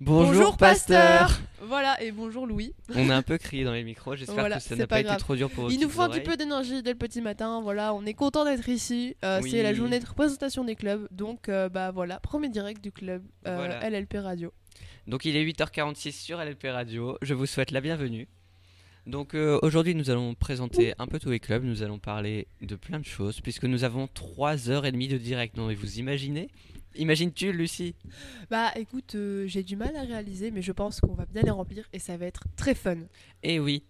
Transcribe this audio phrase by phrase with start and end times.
[0.00, 2.74] Bonjour, pasteur Voilà, et bonjour Louis.
[2.94, 5.12] On a un peu crié dans les micros, j'espère Voilà, que ça n'a pas pas
[5.12, 7.20] été trop dur pour vos Il nous faut un petit peu d'énergie dès le petit
[7.20, 9.14] matin, voilà, on est content d'être ici.
[9.26, 12.92] Euh, C'est la journée de représentation des clubs, donc euh, bah voilà, premier direct du
[12.92, 13.90] club euh, Voilà.
[13.90, 14.54] LLP Radio.
[15.06, 18.26] Donc il est 8h46 sur LLP Radio, je vous souhaite la bienvenue.
[19.06, 22.76] Donc euh, aujourd'hui nous allons présenter un peu tous les clubs, nous allons parler de
[22.76, 25.56] plein de choses puisque nous avons 3h30 de direct.
[25.56, 26.48] Non mais vous imaginez?
[26.96, 27.94] Imagines-tu Lucie?
[28.50, 31.50] Bah écoute, euh, j'ai du mal à réaliser, mais je pense qu'on va bien les
[31.50, 32.96] remplir et ça va être très fun.
[33.42, 33.84] Eh oui,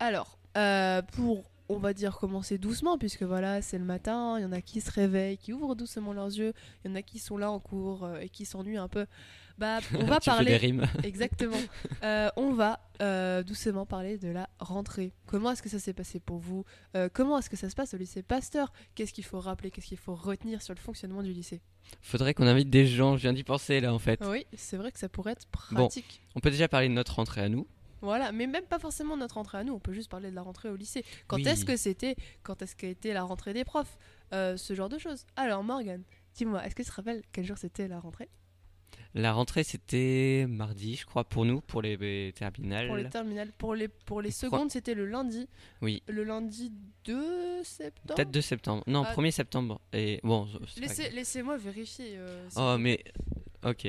[0.00, 4.44] Alors, euh, pour, on va dire, commencer doucement, puisque voilà, c'est le matin, il y
[4.44, 6.52] en a qui se réveillent, qui ouvrent doucement leurs yeux,
[6.84, 9.06] il y en a qui sont là en cours et qui s'ennuient un peu.
[9.58, 10.56] Bah, on va tu fais des parler.
[10.56, 10.86] rimes.
[11.04, 11.56] Exactement.
[12.02, 15.12] Euh, on va euh, doucement parler de la rentrée.
[15.26, 16.64] Comment est-ce que ça s'est passé pour vous?
[16.96, 18.72] Euh, Comment est-ce que ça se passe au lycée Pasteur?
[18.94, 19.70] Qu'est-ce qu'il faut rappeler?
[19.70, 21.60] Qu'est-ce qu'il faut retenir sur le fonctionnement du lycée?
[22.02, 24.20] Faudrait qu'on invite des gens, je viens d'y penser là en fait.
[24.26, 25.82] Oui, c'est vrai que ça pourrait être Bon.
[25.86, 26.22] pratique.
[26.34, 27.66] On peut déjà parler de notre rentrée à nous.
[28.00, 30.42] Voilà, mais même pas forcément notre rentrée à nous, on peut juste parler de la
[30.42, 31.04] rentrée au lycée.
[31.26, 31.48] Quand Oui.
[31.48, 33.96] est-ce que c'était Quand est-ce qu'a été la rentrée des profs?
[34.32, 35.24] Ce genre de choses.
[35.36, 36.02] Alors Morgan,
[36.34, 38.28] dis-moi, est-ce que tu te rappelles quel jour c'était la rentrée?
[39.16, 42.88] La rentrée c'était mardi je crois pour nous, pour les les terminales.
[42.88, 45.48] Pour les terminales, pour les, pour les Je crois- secondes, c'était le lundi.
[45.82, 46.02] Oui.
[46.08, 46.72] Le lundi
[47.04, 48.82] 2 septembre Peut-être 2 septembre.
[48.88, 49.12] Non, Ah.
[49.14, 49.80] 1er septembre.
[49.92, 50.48] Et bon,
[50.78, 51.10] Laissez-.
[51.10, 52.14] Laissez-moi vérifier.
[52.16, 53.04] euh, Oh mais
[53.64, 53.86] ok.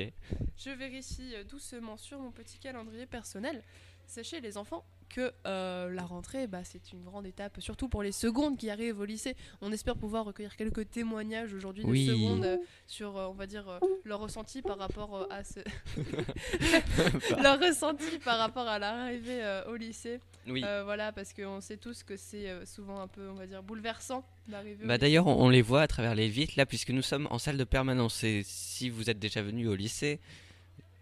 [0.58, 3.62] Je vérifie euh, doucement sur mon petit calendrier personnel.
[4.06, 8.12] Sachez les enfants que euh, la rentrée, bah, c'est une grande étape, surtout pour les
[8.12, 9.36] secondes qui arrivent au lycée.
[9.60, 12.06] On espère pouvoir recueillir quelques témoignages aujourd'hui de Oui.
[12.06, 15.60] secondes euh, sur, euh, on va dire, leur ressenti par rapport à ce...
[17.42, 20.20] leur ressenti par rapport à l'arrivée au lycée.
[20.46, 20.60] Oui.
[20.84, 24.84] Voilà, parce qu'on sait tous que c'est souvent un peu, on va dire, bouleversant d'arriver
[24.86, 27.38] Bah d'ailleurs, on, on les voit à travers les vitres là, puisque nous sommes en
[27.38, 28.22] salle de permanence.
[28.24, 30.20] Et si vous êtes déjà venu au lycée,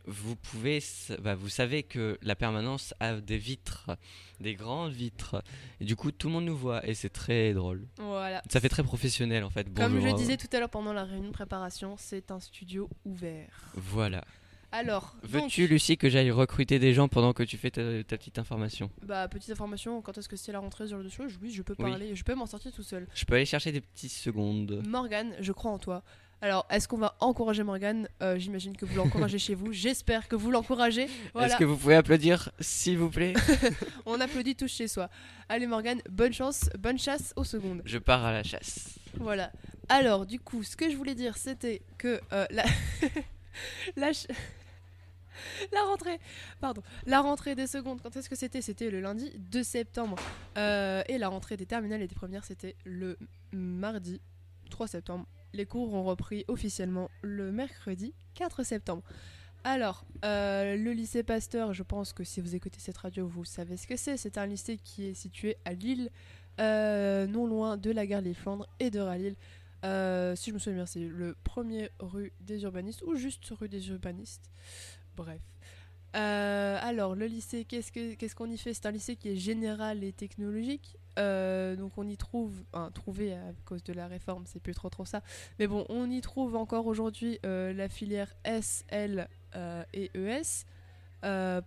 [0.06, 0.82] vous pouvez,
[1.22, 3.90] bah, vous savez que la permanence a des vitres,
[4.40, 5.42] des grandes vitres.
[5.80, 7.86] Et du coup, tout le monde nous voit et c'est très drôle.
[7.98, 8.42] Voilà.
[8.50, 9.72] Ça fait très professionnel en fait.
[9.74, 13.72] Comme je disais tout à l'heure pendant la réunion de préparation, c'est un studio ouvert.
[13.74, 14.24] Voilà.
[14.72, 18.16] Alors, donc, Veux-tu, Lucie, que j'aille recruter des gens pendant que tu fais ta, ta
[18.18, 18.90] petite information?
[19.06, 21.38] Bah, petite information, quand est-ce que c'est la rentrée genre de choses?
[21.40, 21.88] Oui, je peux Oui.
[21.90, 23.06] parler, je peux m'en sortir tout seul.
[23.14, 24.82] Je peux aller chercher des petites secondes.
[24.88, 26.02] Morgane, je crois en toi.
[26.44, 29.72] Alors, est-ce qu'on va encourager Morgane Euh, J'imagine que vous l'encouragez chez vous.
[29.72, 31.08] J'espère que vous l'encouragez.
[31.32, 33.32] Voilà, Est-ce que vous pouvez applaudir, s'il vous plaît
[34.04, 35.08] on applaudit tous chez soi.
[35.48, 37.80] Allez Morgane, bonne chance, bonne chasse aux secondes.
[37.86, 38.90] Je pars à la chasse.
[39.18, 39.52] Voilà.
[39.88, 42.64] Alors, du coup, ce que je voulais dire, c'était que euh, la...
[43.96, 44.12] la...
[44.12, 44.26] ch-
[45.72, 46.20] la rentrée,
[46.60, 48.60] pardon, la rentrée des secondes, quand est-ce que c'était?
[48.60, 50.16] C'était le lundi 2 septembre.
[50.58, 53.16] Euh, et la rentrée des terminales et des premières, c'était le
[53.50, 54.20] mardi
[54.68, 55.26] 3 septembre.
[55.54, 59.02] Les cours ont repris officiellement le mercredi 4 septembre.
[59.62, 63.76] Alors, euh, le lycée Pasteur, je pense que si vous écoutez cette radio, vous savez
[63.76, 64.16] ce que c'est.
[64.16, 66.10] C'est un lycée qui est situé à Lille,
[66.60, 69.36] euh, non loin de la gare des Flandres et de Ralil.
[69.84, 73.68] Euh, si je me souviens bien, c'est le premier rue des urbanistes ou juste rue
[73.68, 74.50] des urbanistes.
[75.16, 75.40] Bref.
[76.16, 78.74] Euh, alors, le lycée, qu'est-ce que- qu'est-ce qu'on y fait?
[78.74, 80.96] C'est un lycée qui est général et technologique.
[81.18, 84.90] Euh, donc, on y trouve, enfin, trouvé à cause de la réforme, c'est plus trop
[84.90, 85.22] trop ça.
[85.58, 90.64] Mais bon, on y trouve encore aujourd'hui euh, la filière S, L euh, et ES.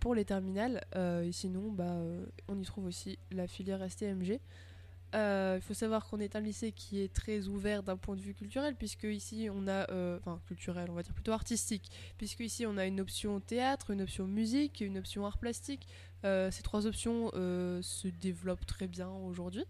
[0.00, 1.96] pour les terminales, et sinon, bah,
[2.48, 4.40] on y trouve aussi la filière STMG.
[5.14, 8.34] Il faut savoir qu'on est un lycée qui est très ouvert d'un point de vue
[8.34, 9.82] culturel, puisque ici on a,
[10.18, 14.02] enfin culturel, on va dire plutôt artistique, puisque ici on a une option théâtre, une
[14.02, 15.88] option musique, une option art plastique.
[16.24, 19.64] Euh, ces trois options euh, se développent très bien aujourd'hui.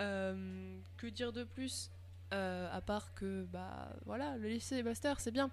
[0.00, 1.90] Euh, que dire de plus
[2.34, 5.50] à part que bah voilà, le lycée master c'est bien.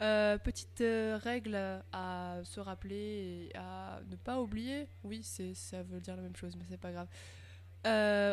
[0.00, 0.82] Petite
[1.22, 1.56] règle
[1.92, 4.88] à se rappeler et à ne pas oublier.
[5.04, 7.06] Oui, c'est ça veut dire la même chose, mais c'est pas grave.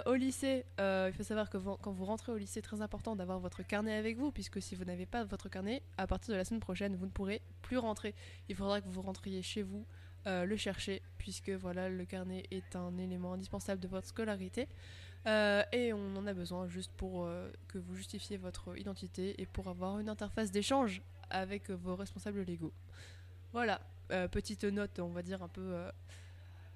[0.07, 3.61] Au lycée, il faut savoir que quand vous rentrez au lycée, très important d'avoir votre
[3.61, 6.61] carnet avec vous, puisque si vous n'avez pas votre carnet, à partir de la semaine
[6.61, 8.15] prochaine, vous ne pourrez plus rentrer.
[8.49, 9.85] Il faudra que vous rentriez chez vous,
[10.25, 14.67] euh, le chercher, puisque voilà, le carnet est un élément indispensable de votre scolarité.
[15.25, 19.45] Euh, et on en a besoin juste pour euh, que vous justifiez votre identité et
[19.45, 22.73] pour avoir une interface d'échange avec vos responsables légaux.
[23.51, 23.81] Voilà,
[24.31, 25.75] petite note, on va dire un peu,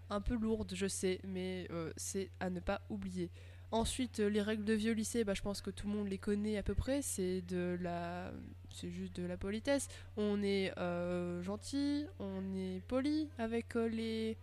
[0.10, 3.32] un peu lourde, je sais, mais c'est à ne pas oublier.
[3.72, 6.08] Ensuite, euh, les règles de vie au lycée, bah, je pense que tout le monde
[6.08, 7.02] les connaît à peu près.
[7.02, 8.32] C'est de la,
[8.74, 9.90] c'est juste de la politesse.
[10.16, 14.38] On est euh, gentil, on est poli avec euh, les,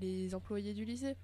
[0.00, 1.16] les employés du lycée.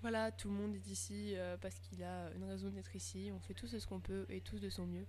[0.00, 3.30] Voilà, tout le monde est ici parce qu'il a une raison d'être ici.
[3.32, 5.06] On fait tous ce qu'on peut et tous de son mieux.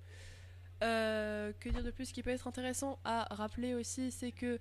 [0.81, 2.05] Que dire de plus?
[2.05, 4.59] Ce qui peut être intéressant à rappeler aussi, c'est que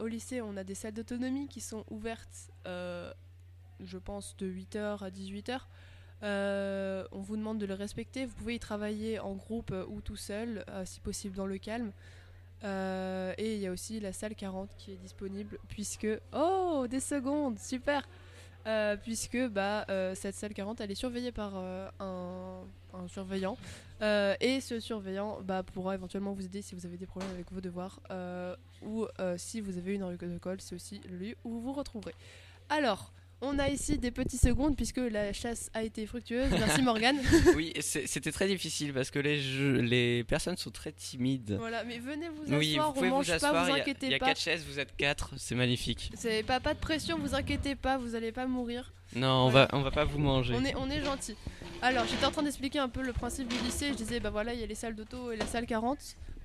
[0.00, 2.50] au lycée, on a des salles d'autonomie qui sont ouvertes,
[3.84, 5.60] je pense, de 8h à 18h.
[6.22, 8.26] Euh, on vous demande de le respecter.
[8.26, 11.58] Vous pouvez y travailler en groupe euh, ou tout seul, euh, si possible dans le
[11.58, 11.92] calme.
[12.62, 16.08] Et il y a aussi la salle 40 qui est disponible, puisque...
[16.34, 18.06] Oh, des secondes, super
[19.02, 22.66] Puisque bah, cette salle 40, elle est surveillée par un,
[23.08, 23.56] surveillant.
[24.02, 27.62] Et ce surveillant bah, pourra éventuellement vous aider si vous avez des problèmes avec vos
[27.62, 27.98] devoirs.
[28.82, 29.06] ou
[29.38, 32.14] si vous avez une envie de colle, c'est aussi lieu où vous vous retrouverez.
[32.68, 33.14] Alors...
[33.42, 36.50] On a ici des petits secondes puisque la chasse a été fructueuse.
[36.50, 37.18] Merci Morgane.
[37.56, 41.56] oui, c'était très difficile parce que les, jeux- les personnes sont très timides.
[41.58, 44.12] voilà, mais venez vous asseoir, Oui, vous pouvez on mange vous pas, vous inquiétez il
[44.12, 44.26] y a pas.
[44.26, 46.10] quatre chaises, vous êtes quatre, c'est magnifique.
[46.16, 48.92] C'est pas, pas de pression, vous inquiétez pas, vous allez pas mourir.
[49.16, 50.54] Non, on va, on va pas vous manger.
[50.56, 51.34] On est, on est gentil.
[51.82, 53.88] Alors, j'étais en train d'expliquer un peu le principe du lycée.
[53.88, 55.98] Je disais, bah voilà, il y a les salles d'auto et les salles 40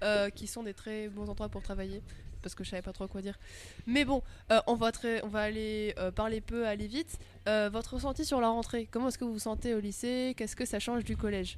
[0.04, 2.02] euh, qui sont des très bons endroits pour travailler.
[2.46, 3.40] Parce que je savais pas trop quoi dire.
[3.88, 4.22] Mais bon,
[4.52, 7.18] euh, on, va très- on va aller euh, parler peu, aller vite.
[7.48, 10.36] Euh, votre ressenti sur la rentrée Comment est-ce que vous vous sentez au lycée?
[10.38, 11.58] Qu'est-ce que ça change du collège?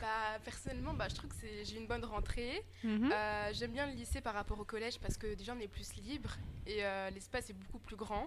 [0.00, 2.64] Bah, personnellement, bah, je trouve que j'ai une bonne rentrée.
[2.82, 3.12] Mhm.
[3.52, 6.30] J'aime bien le lycée par rapport au collège parce que déjà on est plus libre
[6.66, 6.80] et
[7.12, 8.26] l'espace est beaucoup plus grand.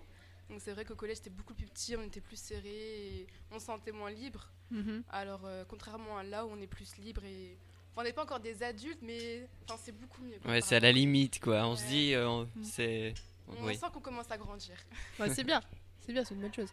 [0.51, 3.57] Donc c'est vrai qu'au collège c'était beaucoup plus petit, on était plus serré et on
[3.57, 4.51] se sentait moins libre.
[4.69, 5.01] Mhm.
[5.09, 7.57] Alors contrairement à là où on est plus libre et
[7.97, 10.37] on n'est pas encore des adultes mais enfin, c'est beaucoup mieux.
[10.41, 11.65] quoi, Ouais, c'est à la limite quoi.
[11.67, 12.63] On se dit, euh, on- Mm.
[12.63, 13.13] c'est.
[13.49, 13.75] On Oui.
[13.77, 14.75] sent qu'on commence à grandir.
[15.19, 15.61] Ouais, c'est bien.
[16.01, 16.69] C'est bien, c'est une bonne chose.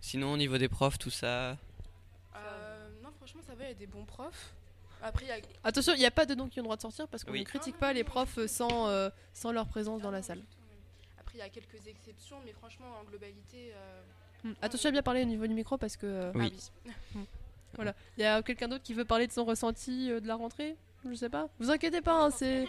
[0.00, 1.56] Sinon, au niveau des profs, tout ça.
[2.36, 4.52] Euh, non franchement ça va, il y a des bons profs.
[5.02, 6.76] Après il y a Attention, il n'y a pas de noms qui ont le droit
[6.76, 7.40] de sortir parce qu'on Oui.
[7.40, 10.42] ne critique Ah, pas non, les profs sans, euh, sans leur présence dans la salle.
[11.18, 13.72] Après il y a quelques exceptions mais franchement en globalité...
[13.74, 14.02] euh,
[14.42, 14.54] Hmm.
[14.62, 16.50] Attention à bien parler au niveau du micro parce que euh, Oui.
[16.86, 16.90] ah
[17.74, 17.94] voilà.
[18.16, 20.76] Il y a quelqu'un d'autre qui veut parler de son ressenti euh, de la rentrée?
[21.08, 21.48] Je sais pas.
[21.58, 22.62] Vous inquiétez pas, hein, c'est.
[22.62, 22.68] Ouais.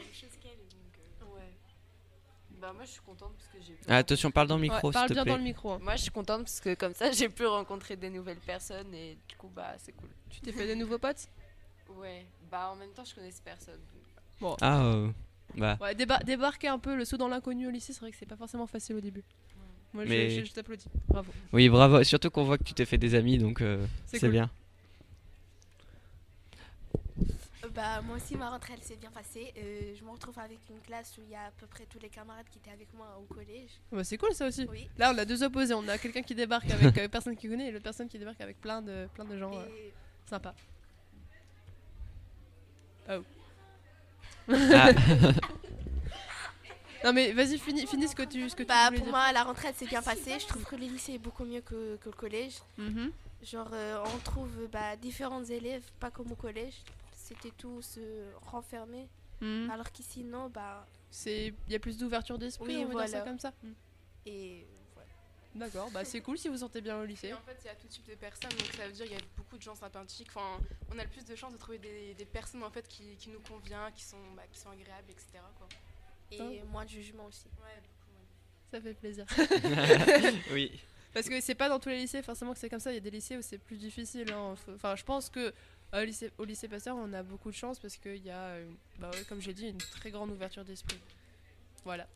[2.61, 4.69] Bah moi je suis contente parce que j'ai pu Ah, attention, parle dans le Ouais,
[4.69, 5.31] micro, parle te bien plaît.
[5.31, 5.71] dans le micro.
[5.71, 5.79] hein.
[5.81, 9.17] Moi je suis contente parce que comme ça j'ai pu rencontrer des nouvelles personnes et
[9.27, 10.09] du coup bah c'est cool.
[10.29, 11.27] Tu t'es fait des nouveaux potes?
[11.97, 12.25] Ouais.
[12.51, 13.79] Bah en même temps je connaissais personne.
[14.39, 15.09] donc, Ah, euh,
[15.57, 15.77] bah.
[15.81, 18.25] Ouais, déba- débarquer un peu le saut dans l'inconnu au lycée, c'est vrai que c'est
[18.27, 19.23] pas forcément facile au début.
[19.93, 20.85] Moi, je- Mais- je, je t'applaudis.
[21.09, 21.31] Bravo.
[21.51, 22.01] Oui, bravo.
[22.05, 24.31] Surtout qu'on voit que tu t'es fait des amis, donc euh, C'est c'est cool.
[24.31, 24.49] bien.
[27.75, 29.53] Bah, moi aussi, ma rentrée, elle s'est bien passée.
[29.57, 31.99] Euh, je me retrouve avec une classe où il y a à peu près tous
[31.99, 33.69] les camarades qui étaient avec moi au collège.
[33.91, 34.67] Bah, c'est cool ça aussi.
[34.69, 34.89] Oui.
[34.97, 35.73] Là, on a deux opposés.
[35.73, 38.41] On a quelqu'un qui débarque avec euh, personne qui connaît et l'autre personne qui débarque
[38.41, 39.93] avec plein de, plein de gens euh, Et
[40.27, 40.55] sympas.
[43.07, 43.19] Ah,
[47.03, 49.15] Non, mais vas-y, finis, finis ce que tu, ce que tu bah, voulais pour dire.
[49.15, 50.39] moi, la rentrée, elle s'est bien passée.
[50.39, 52.57] Je trouve que le lycée est beaucoup mieux que, que le collège.
[52.77, 53.11] Mhm.
[53.43, 56.75] Genre, euh, on trouve bah, différents élèves, pas comme au collège.
[57.31, 59.07] C'était tous euh, renfermés.
[59.41, 59.69] Mhm.
[59.71, 60.85] Alors qu'ici, non, bah.
[61.09, 63.25] C'est, il y a plus d'ouverture d'esprit, Oui, on va dire ça voilà.
[63.31, 63.53] comme ça.
[63.63, 63.73] Mhm.
[64.25, 65.09] Et voilà.
[65.55, 67.27] D'accord, bah c'est cool si vous sentez bien au lycée.
[67.29, 69.15] Et en fait, il y a tout type de personnes, donc ça veut dire qu'il
[69.15, 70.29] y a beaucoup de gens sympathiques.
[70.35, 70.59] Enfin,
[70.93, 73.29] on a le plus de chances de trouver des, des personnes en fait qui, qui
[73.29, 75.27] nous conviennent, qui sont, bah, qui sont agréables, etc.
[75.57, 75.67] Quoi.
[76.31, 76.65] Et Oh.
[76.71, 77.45] moins de jugement aussi.
[77.61, 78.11] Ouais, beaucoup.
[78.15, 78.71] ouais.
[78.71, 79.25] Ça fait plaisir.
[80.53, 80.71] oui.
[81.13, 82.91] Parce que c'est pas dans tous les lycées forcément que c'est comme ça.
[82.91, 84.31] Il y a des lycées où c'est plus difficile.
[84.31, 84.55] hein.
[84.73, 85.53] Enfin, je pense que
[85.93, 88.69] au lycée, au lycée Pasteur, on a beaucoup de chance parce qu'il y a, euh,
[88.99, 90.99] bah ouais, comme j'ai dit, une très grande ouverture d'esprit.
[91.83, 92.07] Voilà.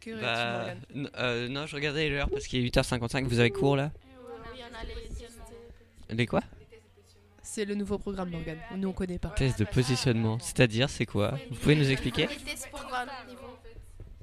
[0.00, 0.74] Que, Bah,
[1.18, 3.24] euh, non, je regardais l'heure parce qu'il est 8h55.
[3.26, 3.90] Vous avez cours là
[4.54, 5.38] Oui, on a les tests.
[6.08, 6.40] Les quoi?
[7.42, 8.60] C'est le nouveau programme, Morgane.
[8.76, 9.30] Nous, on connaît pas.
[9.30, 10.38] Test de positionnement.
[10.38, 11.36] C'est-à-dire, c'est quoi?
[11.50, 12.28] Vous pouvez nous expliquer?
[12.28, 13.58] Les tests pour voir notre niveau.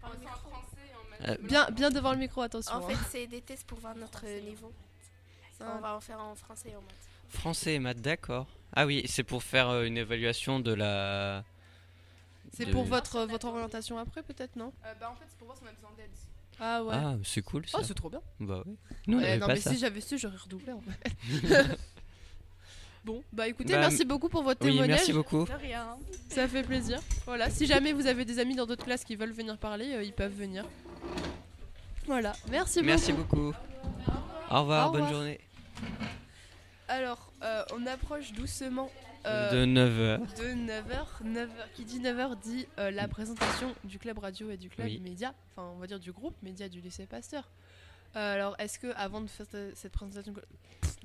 [0.01, 1.39] Enfin, c'est en français et en maths.
[1.41, 2.73] Euh, Bien, bien devant le micro, attention.
[2.73, 2.89] En hein.
[2.89, 4.71] fait, c'est des tests pour voir notre niveau.
[5.59, 7.16] On va en faire en français et en maths.
[7.29, 8.47] Français et maths, d'accord.
[8.73, 11.43] Ah oui, c'est pour faire euh, une évaluation de la.
[12.53, 15.47] C'est de- pour votre, votre orientation après, peut-être, non Euh, bah, en fait, c'est pour
[15.47, 16.09] voir si on a besoin d'aide.
[16.59, 16.93] Ah ouais.
[16.95, 17.77] Ah, c'est cool ça.
[17.79, 18.21] oh, c'est trop bien.
[18.39, 18.75] Bah oui.
[19.05, 19.71] Nous, on non, pas mais ça.
[19.71, 21.77] si j'avais su, j'aurais redoublé en fait.
[23.05, 24.97] bon, bah écoutez, Bah, merci beaucoup pour votre Oui, témoignage.
[24.97, 25.45] merci beaucoup.
[25.45, 25.97] De rien.
[26.29, 26.99] Ça fait plaisir.
[27.25, 30.03] Voilà, si jamais vous avez des amis dans d'autres classes qui veulent venir parler, euh,
[30.03, 30.65] ils peuvent venir.
[32.07, 33.35] Voilà, merci, Merci beaucoup.
[33.51, 33.57] beaucoup.
[34.49, 35.13] Au revoir, Au bonne revoir.
[35.13, 35.39] journée.
[36.87, 38.89] Alors, euh, on approche doucement
[39.25, 40.19] euh, De 9h.
[40.37, 41.23] de 9h.
[41.25, 41.49] 9h.
[41.75, 44.99] Qui dit 9h dit euh, la présentation du club radio et du club Oui.
[45.03, 47.49] média, enfin on va dire du groupe média du lycée Pasteur.
[48.15, 50.33] Alors, est-ce que avant de faire ce- cette présentation,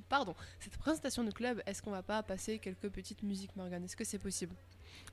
[0.08, 3.84] pardon, cette présentation de club, est-ce qu'on va pas passer quelques petites musiques, Morgane?
[3.84, 4.54] Est-ce que c'est possible?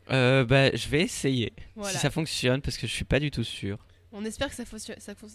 [0.07, 1.51] Bah, je vais essayer.
[1.75, 1.91] Voilà.
[1.91, 3.79] Si ça fonctionne, parce que je suis pas du tout sûr.
[4.11, 4.99] On espère que ça fonctionne.
[4.99, 5.27] Ça fon-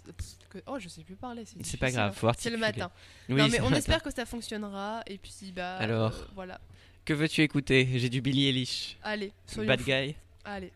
[0.51, 1.45] que- Oh, je sais plus parler.
[1.63, 2.13] C'est pas grave, hein.
[2.13, 2.91] faut C'est le matin.
[3.29, 5.03] Oui, non, mais on espère que ça fonctionnera.
[5.07, 5.77] Et puis, bah.
[5.77, 6.13] Alors.
[6.13, 6.61] euh, voilà.
[7.05, 7.89] Que veux-tu écouter?
[7.97, 8.97] J'ai du Billy Eilish.
[9.03, 9.81] Allez, soyons Bad.
[9.83, 10.17] Guy.
[10.45, 10.73] Allez,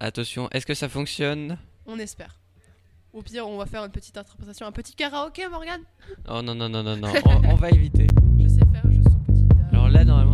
[0.00, 1.56] Attention, est-ce que ça fonctionne?
[1.86, 2.36] On espère.
[3.12, 5.82] Au pire, on va faire une petite interprétation, un petit karaoké, Morgane?
[6.28, 8.06] Oh non, non, non, non, non, on, on va éviter.
[8.42, 9.46] Je sais faire juste son petit.
[9.52, 10.33] euh, Alors là, normalement,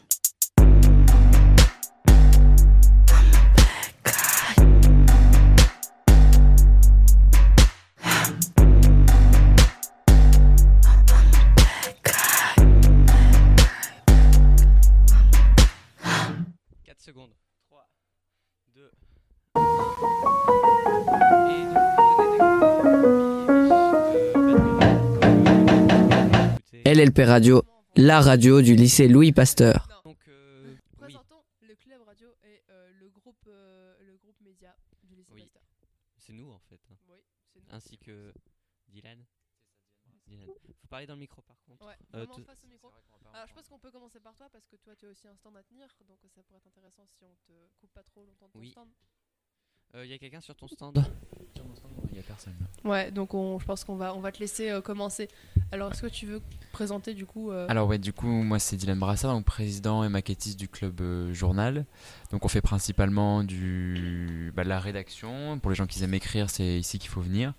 [27.03, 27.63] LLP Radio,
[27.95, 29.87] la radio du lycée Louis Pasteur.
[30.03, 31.15] Donc, euh, oui,
[31.61, 35.49] le club radio et euh, le groupe euh, le groupe média du lycée Oui.
[35.53, 35.89] Pasteur.
[36.17, 36.79] c'est nous en fait.
[36.91, 36.95] hein.
[37.09, 37.17] Oui,
[37.53, 37.65] c'est nous.
[37.75, 38.31] Ainsi que
[38.89, 39.25] Dylan.
[40.27, 40.47] Dylan.
[40.79, 41.85] Faut parler dans le micro par contre.
[41.87, 42.91] Ouais, Euh, vraiment face au micro.
[43.33, 45.35] Alors je pense qu'on peut commencer par toi parce que toi tu as aussi un
[45.35, 48.47] stand à tenir donc ça pourrait être intéressant si on te coupe pas trop longtemps
[48.47, 48.71] de ton Oui.
[48.71, 48.89] stand.
[49.93, 51.03] Il Euh, y a quelqu'un sur ton stand?
[52.09, 52.53] Il n'y a personne.
[52.83, 55.27] Ouais, donc on, je pense qu'on va, on va te laisser euh, commencer.
[55.71, 58.75] Alors est-ce que tu veux présenter du coup euh, Alors ouais, du coup, moi c'est
[58.77, 61.85] Dylan Brassard, donc président et maquettiste du club euh, Journal.
[62.31, 65.59] Donc on fait principalement du, bah, de la rédaction.
[65.59, 67.53] Pour les gens qui aiment écrire, c'est ici qu'il faut venir.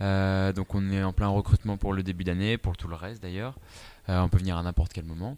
[0.00, 3.22] Euh, donc on est en plein recrutement pour le début d'année, pour tout le reste
[3.22, 3.56] d'ailleurs.
[4.08, 5.36] Euh, on peut venir à n'importe quel moment.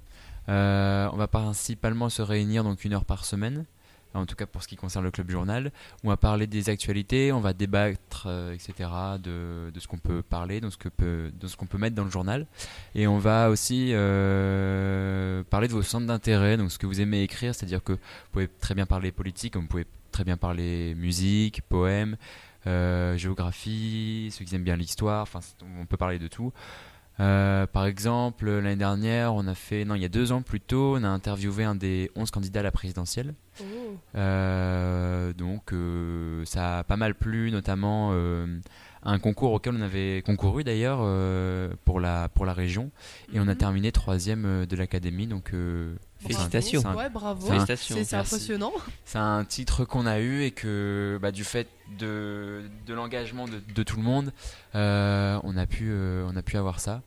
[0.49, 3.65] Euh, on va principalement se réunir donc une heure par semaine,
[4.15, 5.73] en tout cas pour ce qui concerne le club journal.
[6.05, 8.89] On va parler des actualités, on va débattre, euh, etc.
[9.23, 12.47] de, ce qu'on peut parler, de ce que peut, qu'on peut mettre dans le journal.
[12.95, 17.23] Et on va aussi euh, parler de vos centres d'intérêt, donc ce que vous aimez
[17.23, 17.99] écrire, c'est-à-dire que vous
[18.33, 22.17] pouvez très bien parler politique, vous pouvez très bien parler musique, poème,
[22.67, 25.41] euh, géographie, ceux qui aiment bien l'histoire, enfin
[25.81, 26.53] on peut parler de tout.
[27.21, 30.61] Euh, par exemple, l'année dernière, on a fait, non, il y a deux ans plus
[30.61, 33.35] tôt, on a interviewé un des 11 candidats à la présidentielle.
[33.61, 33.65] Oh.
[34.17, 38.13] Euh, donc, euh, ça a pas mal plu, notamment
[39.05, 40.99] un concours auquel on avait concouru d'ailleurs
[41.85, 42.91] pour, la, pour la région.
[43.33, 43.57] Et on a Mhm.
[43.57, 45.27] terminé troisième de l'académie.
[45.27, 45.53] Donc,
[46.23, 46.35] Bravo.
[46.51, 46.87] Félicitations.
[46.87, 47.47] un- Ouais, bravo.
[47.47, 47.97] Félicitations.
[48.05, 48.73] C'est impressionnant.
[49.05, 53.61] C'est un titre qu'on a eu et que bah, du fait de, de l'engagement de,
[53.75, 54.33] de tout le monde,
[54.75, 57.03] euh, on, a pu, euh, on a pu avoir ça.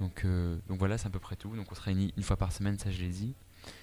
[0.00, 1.54] Donc, euh, donc voilà, c'est à peu près tout.
[1.56, 3.34] Donc on se réunit une fois par semaine, ça je l'ai dit.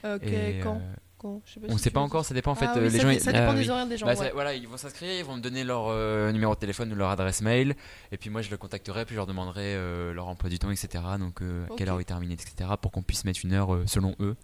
[0.04, 1.42] Ok, Et, quand, euh, quand?
[1.46, 2.66] Je sais pas on ne sait pas encore, ça dépend en fait.
[2.68, 4.08] Ah oui, les ça, gens, ça dépend Ah des horaires des gens.
[4.08, 6.96] bah, voilà, ils vont s'inscrire, ils vont me donner leur euh, numéro de téléphone ou
[6.96, 7.76] leur adresse mail.
[8.12, 10.72] Et puis moi je le contacterai, puis je leur demanderai euh, leur emploi du temps,
[10.72, 11.04] etc.
[11.20, 12.72] Donc euh, à quelle heure ils terminent, etc.
[12.82, 14.36] Pour qu'on puisse mettre une heure euh, selon eux,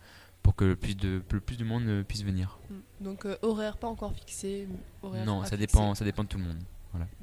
[0.44, 2.58] pour que le plus de, le plus de monde euh, puisse venir.
[2.70, 3.04] Mm.
[3.06, 4.68] Donc euh, horaire pas encore fixé.
[5.02, 6.60] horaire non, ça dépend, ça dépend de tout le monde.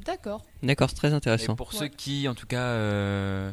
[0.04, 0.44] D'accord.
[0.64, 1.54] D'accord, c'est très Et intéressant.
[1.54, 1.78] pour Ouais.
[1.78, 3.52] ceux qui, en tout cas, euh,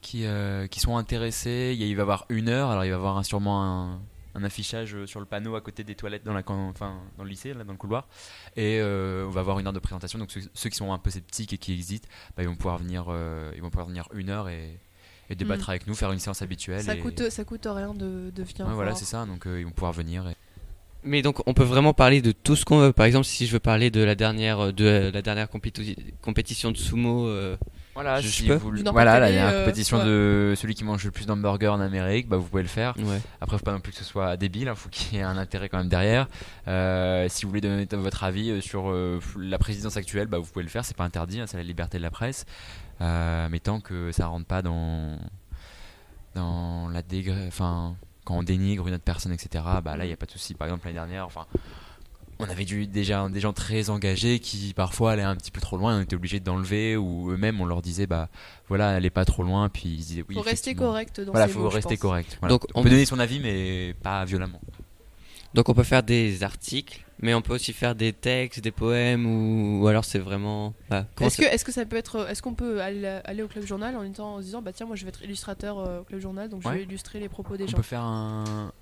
[0.00, 2.70] qui, euh, qui sont intéressés, il va y avoir une heure.
[2.70, 4.00] Alors, il va y avoir un- sûrement un,
[4.34, 7.52] un affichage sur le panneau à côté des toilettes dans, la, enfin, dans le lycée,
[7.52, 8.08] là, dans le couloir.
[8.56, 10.18] Et euh, on va avoir une heure de présentation.
[10.18, 12.78] Donc, ceux, ceux qui sont un peu sceptiques et qui hésitent, bah, ils, vont pouvoir
[12.78, 14.78] venir, euh, ils vont pouvoir venir une heure et,
[15.30, 16.80] et débattre avec nous, faire une séance habituelle.
[16.82, 16.86] Mm.
[16.86, 18.66] Ça et- coûte, ça coûte rien de, de venir.
[18.66, 19.24] Ouais, voilà, c'est ça.
[19.26, 20.28] Donc, euh, ils vont pouvoir venir.
[20.28, 20.36] et-
[21.04, 22.92] Mais donc on peut vraiment parler de tout ce qu'on veut.
[22.92, 26.76] Par exemple, si je veux parler de la dernière de la dernière compéti- compétition de
[26.76, 27.56] sumo, euh,
[27.94, 30.04] Voilà, Je si peux vous- voilà, la dernière euh, compétition ouais.
[30.06, 32.94] de celui qui mange le plus d'hamburgers en Amérique, bah, vous pouvez le faire.
[32.98, 33.20] ouais.
[33.42, 35.36] Après, faut pas non plus que ce soit débile, il faut qu'il y ait un
[35.36, 36.26] intérêt quand même derrière.
[36.68, 40.46] Euh, si vous voulez donner votre avis euh, sur euh, la présidence actuelle, bah, vous
[40.50, 42.46] pouvez le faire, c'est pas interdit, hein, c'est la liberté de la presse.
[43.02, 45.18] Euh, mais tant que ça rentre pas dans,
[46.34, 47.46] dans la dégré...
[47.48, 47.94] enfin,
[48.24, 50.54] quand on dénigre une autre personne, etc., bah, là, il n'y a pas de souci.
[50.54, 51.46] Par exemple, l'année dernière, enfin,
[52.38, 55.76] on avait du, déjà des gens très engagés qui parfois allaient un petit peu trop
[55.76, 58.28] loin, on était obligé d'enlever, ou eux-mêmes, on leur disait, bah
[58.68, 60.34] voilà, allez pas trop loin, puis ils disaient oui.
[60.36, 62.36] Faut rester correct dans Voilà, faut mots, rester correct.
[62.40, 62.52] voilà.
[62.54, 64.60] Donc, on, on- peut donner son avis, mais pas violemment.
[65.54, 69.26] Donc on peut faire des articles, mais on peut aussi faire des textes, des poèmes
[69.26, 70.72] ou, ou alors c'est vraiment.
[70.88, 73.66] bah, Est-ce que, est-ce que ça peut être, est-ce qu'on peut aller, aller au club
[73.66, 76.04] journal en, étant, en se disant bah tiens moi je vais être illustrateur euh, au
[76.04, 77.76] club journal donc je vais illustrer les propos des On gens.
[77.76, 78.72] peut faire un,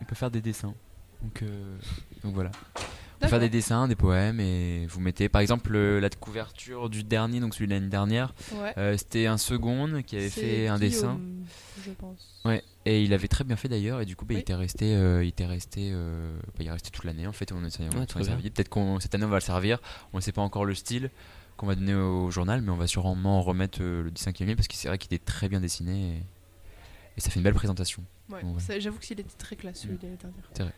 [0.00, 0.74] on peut faire des dessins.
[1.22, 1.76] Donc, euh,
[2.22, 2.50] donc voilà.
[2.76, 7.02] On peut faire des dessins, des poèmes et vous mettez, par exemple, la couverture du
[7.04, 8.74] dernier, donc celui de l'année dernière, Ouais.
[8.76, 11.14] euh, c'était un second qui avait fait un dessin.
[11.14, 11.46] Guillaume,
[11.86, 12.40] Je pense.
[12.44, 14.40] Ouais, et il avait très bien fait d'ailleurs, et du coup, bah, il Oui.
[14.42, 17.50] était resté, euh, il était resté, euh, bah, il est resté toute l'année en fait.
[17.52, 18.28] On, on, s'en est très bien.
[18.28, 18.50] servi.
[18.50, 19.78] Peut-être qu'on cette année on va le servir.
[20.12, 21.10] On ne sait pas encore le style
[21.56, 24.44] qu'on va donner au journal, mais on va sûrement en remettre euh, le dessin qu'il
[24.44, 26.22] a mis parce que c'est vrai qu'il est très bien dessiné et,
[27.16, 28.02] et ça fait une belle présentation.
[28.28, 28.42] Ouais.
[28.42, 28.60] Ouais.
[28.60, 30.44] Ça, J'avoue qu'il était très classe celui de l'année dernière.
[30.52, 30.72] C'est vrai.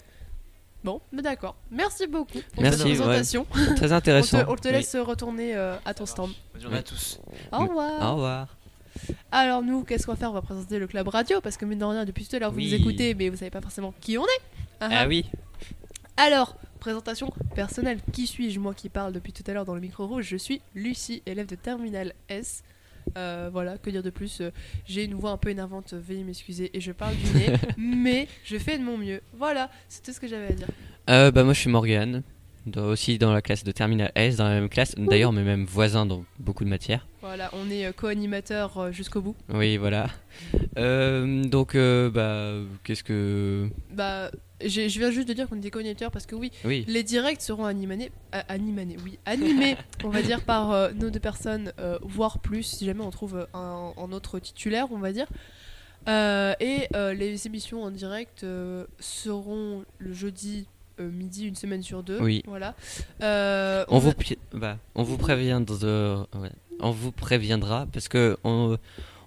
[0.84, 1.56] Bon, mais d'accord.
[1.70, 2.94] Merci beaucoup pour Merci, cette ouais.
[2.96, 3.46] présentation.
[3.76, 4.44] Très On intéressant.
[4.44, 4.74] te, on te Oui.
[4.74, 6.30] laisse retourner euh, à ton stand.
[6.52, 6.80] Bonne journée Oui.
[6.80, 7.18] à tous.
[7.50, 8.02] Au revoir.
[8.02, 8.56] Au revoir.
[9.32, 10.30] Alors nous, qu'est-ce qu'on va faire?
[10.30, 12.50] On va présenter le club radio parce que mine de rien, depuis tout à l'heure
[12.52, 12.66] vous Oui.
[12.68, 14.40] nous écoutez, mais vous savez pas forcément qui on est.
[14.80, 15.06] Ah, Ah ah.
[15.08, 15.26] oui.
[16.16, 17.98] Alors, présentation personnelle.
[18.12, 20.60] Qui suis-je Moi qui parle depuis tout à l'heure dans le micro rouge, je suis
[20.74, 22.62] Lucie, élève de Terminal S.
[23.16, 24.40] Euh, voilà, que dire de plus?
[24.40, 24.50] Euh,
[24.86, 28.58] J'ai une voix un peu énervante, veuillez m'excuser, et je parle du nez, mais je
[28.58, 29.20] fais de mon mieux.
[29.38, 30.66] Voilà, c'est tout ce que j'avais à dire.
[31.08, 32.22] Euh, bah moi je suis Morgan,
[32.66, 34.94] dans- aussi dans la classe de Terminal S, dans la même classe.
[34.96, 37.06] D'ailleurs, mais même voisins dans beaucoup de matières.
[37.22, 39.34] Voilà, on est euh, co-animateur euh, jusqu'au bout.
[39.48, 40.08] Oui, voilà.
[40.78, 42.52] Euh, donc, euh, bah,
[42.84, 43.68] qu'est-ce que.
[43.92, 44.30] Bah,
[44.64, 46.84] je viens juste de dire qu'on était co-animateur parce que oui, Oui.
[46.88, 51.72] Les directs seront animés, euh, animés, oui, animés, on va dire par nos deux personnes,
[52.02, 55.26] voire plus, si jamais on trouve un, un autre titulaire, on va dire.
[56.08, 58.46] Et les émissions en direct
[59.00, 60.66] seront le jeudi
[61.04, 62.18] midi, une semaine sur deux.
[62.20, 62.42] Oui.
[62.46, 62.74] Voilà.
[63.22, 64.12] Euh, On vous,
[64.54, 68.76] bah, on vous préviendra, ouais, on vous préviendra parce que on,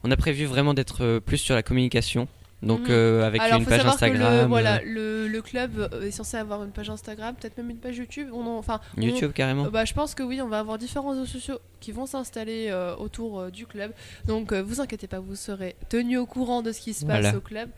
[0.04, 2.28] on a prévu vraiment d'être euh, plus sur la communication.
[2.62, 2.88] Donc Mhm.
[2.90, 5.80] euh, avec Alors, une faut page savoir que Instagram, le, euh, voilà, le, le club
[5.94, 8.28] euh, est censé avoir une page Instagram, peut-être même une page YouTube.
[8.34, 9.68] On en- enfin, on- YouTube carrément.
[9.68, 12.68] Euh, Bah, je pense que oui, on va avoir différents réseaux sociaux qui vont s'installer
[12.70, 13.94] euh, autour euh, du club.
[14.28, 17.22] Donc, euh, vous inquiétez pas, vous serez tenu au courant de ce qui se passe
[17.22, 17.38] Voilà.
[17.38, 17.70] au club.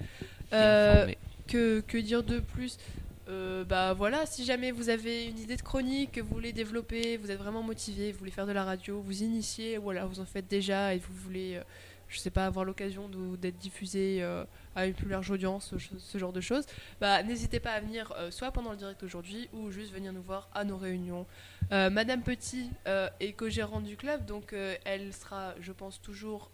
[0.53, 1.11] Euh,
[1.47, 2.77] que, que dire de plus?
[3.31, 7.15] Euh, bah voilà, si jamais vous avez une idée de chronique que vous voulez développer,
[7.17, 10.25] vous êtes vraiment motivé, vous voulez faire de la radio, vous initiez, voilà, vous en
[10.25, 11.63] faites déjà et vous voulez, euh,
[12.09, 13.09] je sais pas, avoir l'occasion
[13.41, 14.43] d'être diffusé euh,
[14.75, 16.65] à une plus large audience, ce, ce genre de choses,
[16.99, 20.21] bah n'hésitez pas à venir euh, soit pendant le direct aujourd'hui ou juste venir nous
[20.23, 21.25] voir à nos réunions.
[21.71, 22.69] Euh, Madame Petit
[23.21, 26.51] est co-gérante du club, donc elle sera, je pense, toujours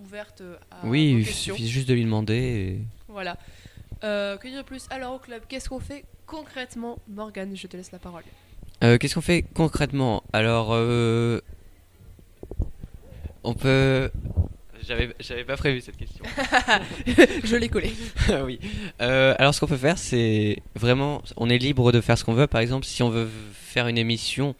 [0.00, 2.34] ouverte à Oui, il suffit juste de lui demander.
[2.36, 3.36] et- Voilà.
[4.04, 6.98] Euh, que dire de plus Alors au club, qu'est-ce qu'on fait concrètement?
[7.08, 8.22] Morgane, je te laisse la parole.
[8.82, 10.22] Euh, Qu'est-ce qu'on fait concrètement?
[10.32, 11.40] Alors, euh,
[13.44, 14.10] on peut.
[14.86, 16.24] J'avais, j'avais pas prévu cette question.
[17.44, 17.92] Je l'ai collé.
[18.28, 18.58] Ah oui.
[19.02, 22.32] Euh, alors ce qu'on peut faire, c'est vraiment, on est libre de faire ce qu'on
[22.32, 22.46] veut.
[22.46, 24.54] Par exemple, si on veut faire une émission,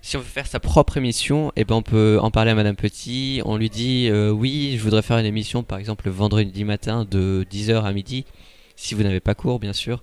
[0.00, 2.74] si on veut faire sa propre émission, et ben on peut en parler à Madame
[2.76, 3.42] Petit.
[3.44, 7.06] On lui dit, euh, oui, je voudrais faire une émission, par exemple le vendredi matin
[7.08, 8.24] de 10h à midi,
[8.80, 10.02] si vous n'avez pas cours, bien sûr.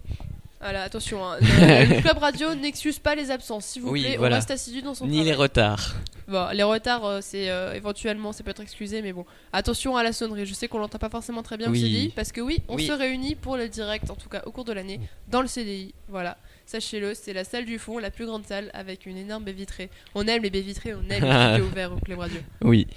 [0.59, 4.17] Voilà, attention, hein, le, club radio n'excuse pas les absences, s'il vous Oui, plaît.
[4.17, 4.35] voilà.
[4.35, 5.95] On reste assidu dans son Ni les retards.
[6.27, 9.25] Bon, les retards, euh, c'est euh, éventuellement, ça peut être excusé, mais bon.
[9.53, 10.45] Attention à la sonnerie.
[10.45, 11.79] Je sais qu'on l'entend pas forcément très bien Oui.
[11.79, 12.85] au CDI, parce que oui, on Oui.
[12.87, 15.93] se réunit pour le direct, en tout cas au cours de l'année, dans le CDI.
[16.09, 16.37] Voilà.
[16.65, 19.89] Sachez-le, c'est la salle du fond, la plus grande salle, avec une énorme baie vitrée.
[20.15, 22.39] On aime les baies vitrées, on aime les studios ouverts au club radio.
[22.61, 22.87] Oui.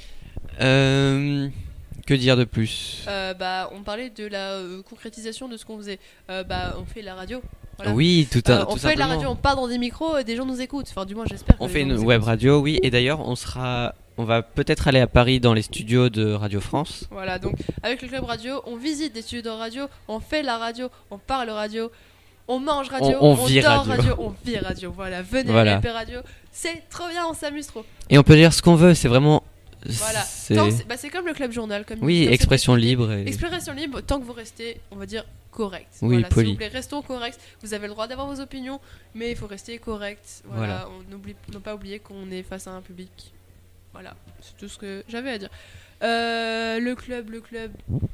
[0.61, 1.49] Euh,
[2.07, 5.77] que dire de plus Euh, bah, on parlait de la euh, concrétisation de ce qu'on
[5.79, 5.99] faisait.
[6.31, 7.41] Euh, bah, on fait la radio.
[7.77, 7.93] Voilà.
[7.93, 10.25] Oui, tout, à, on tout fait de la radio, on parle dans des micros, et
[10.25, 10.89] des gens nous écoutent.
[10.91, 11.57] Enfin, du moins, j'espère.
[11.61, 12.79] On fait une web radio, oui.
[12.83, 16.61] Et d'ailleurs, on sera, on va peut-être aller à Paris dans les studios de Radio
[16.61, 17.07] France.
[17.11, 20.59] Voilà, donc avec le club radio, on visite des studios de radio, on fait la
[20.59, 21.91] radio, on parle radio,
[22.49, 24.15] on mange radio, On- on vit dort radio.
[24.19, 24.93] on vit radio.
[24.95, 25.77] Voilà, venez Voilà.
[25.83, 26.19] à radio,
[26.53, 27.85] c'est trop bien, on s'amuse trop.
[28.11, 28.93] Et on peut dire ce qu'on veut.
[28.93, 29.43] C'est vraiment.
[29.87, 30.55] Voilà, C'est.
[30.87, 33.13] Bah, c'est comme le club journal, comme Oui, comme expression libre.
[33.13, 33.27] Et...
[33.27, 35.89] Expression libre, tant que vous restez, on va dire correct.
[36.03, 36.47] Oui, voilà, poli.
[36.47, 37.39] S'il vous plaît, restons corrects.
[37.63, 38.81] Vous avez le droit d'avoir vos opinions,
[39.15, 40.43] mais il faut rester correct.
[40.45, 43.33] Voilà, on n'oublie pas oublier qu'on est face à un public.
[43.93, 45.51] Voilà, c'est tout ce que j'avais à dire.
[46.03, 47.73] Euh, le club, le club,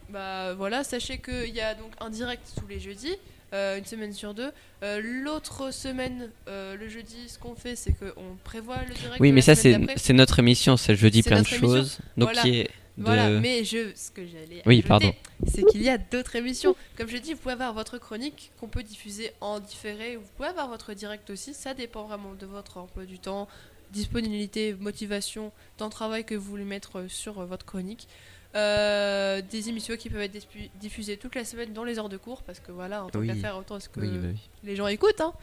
[0.08, 3.16] bah voilà, sachez qu'il y a donc un direct tous les jeudis,
[3.52, 4.50] une semaine sur deux.
[4.82, 9.20] Euh, L'autre semaine, euh, le jeudi, ce qu'on fait, c'est qu'on prévoit le direct.
[9.20, 10.76] Oui, mais ça, c'est notre émission.
[10.76, 11.98] C'est plein de choses.
[12.16, 12.42] Donc, Voilà.
[12.42, 12.64] qui est.
[12.64, 13.04] De...
[13.04, 15.14] Voilà, mais je, ce que j'allais Oui, pardon.
[15.46, 16.74] c'est qu'il y a d'autres émissions.
[16.96, 20.16] Comme je dis, vous pouvez avoir votre chronique qu'on peut diffuser en différé.
[20.16, 21.52] Vous pouvez avoir votre direct aussi.
[21.52, 23.48] Ça dépend vraiment de votre emploi du temps,
[23.90, 28.08] disponibilité, motivation, temps de travail que vous voulez mettre euh, sur euh, votre chronique.
[28.56, 30.38] Euh, des émissions qui peuvent être
[30.80, 33.26] diffusées toute la semaine dans les heures de cours parce que voilà, en tant Oui.
[33.26, 34.38] qu'affaire, autant est-ce que Oui, bah oui.
[34.64, 35.20] les gens écoutent.
[35.20, 35.34] hein.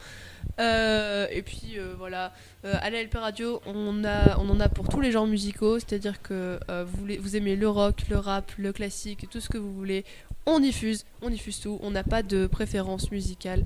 [0.58, 2.32] Euh, et puis euh, voilà,
[2.64, 6.20] à la LP Radio, on, a, on en a pour tous les genres musicaux, c'est-à-dire
[6.22, 10.04] que vous, vous aimez le rock, le rap, le classique, tout ce que vous voulez.
[10.46, 13.64] On diffuse, on diffuse tout, on n'a pas de préférence musicale.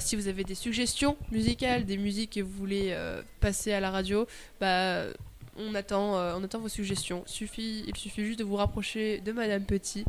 [0.00, 2.94] Si vous avez des suggestions musicales, des musiques que vous voulez
[3.40, 4.26] passer à la radio,
[4.60, 5.04] bah,
[5.58, 7.22] on, attend, euh, on attend vos suggestions.
[7.26, 10.04] Suffit, il suffit juste de vous rapprocher de Madame Petit.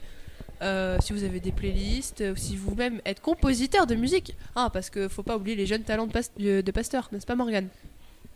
[0.61, 4.35] Euh, si vous avez des playlists, euh, si vous-même êtes compositeur de musique.
[4.55, 7.25] Ah, parce que faut pas oublier les jeunes talents de, pas- de, de Pasteur, n'est-ce
[7.25, 7.67] pas Morgane?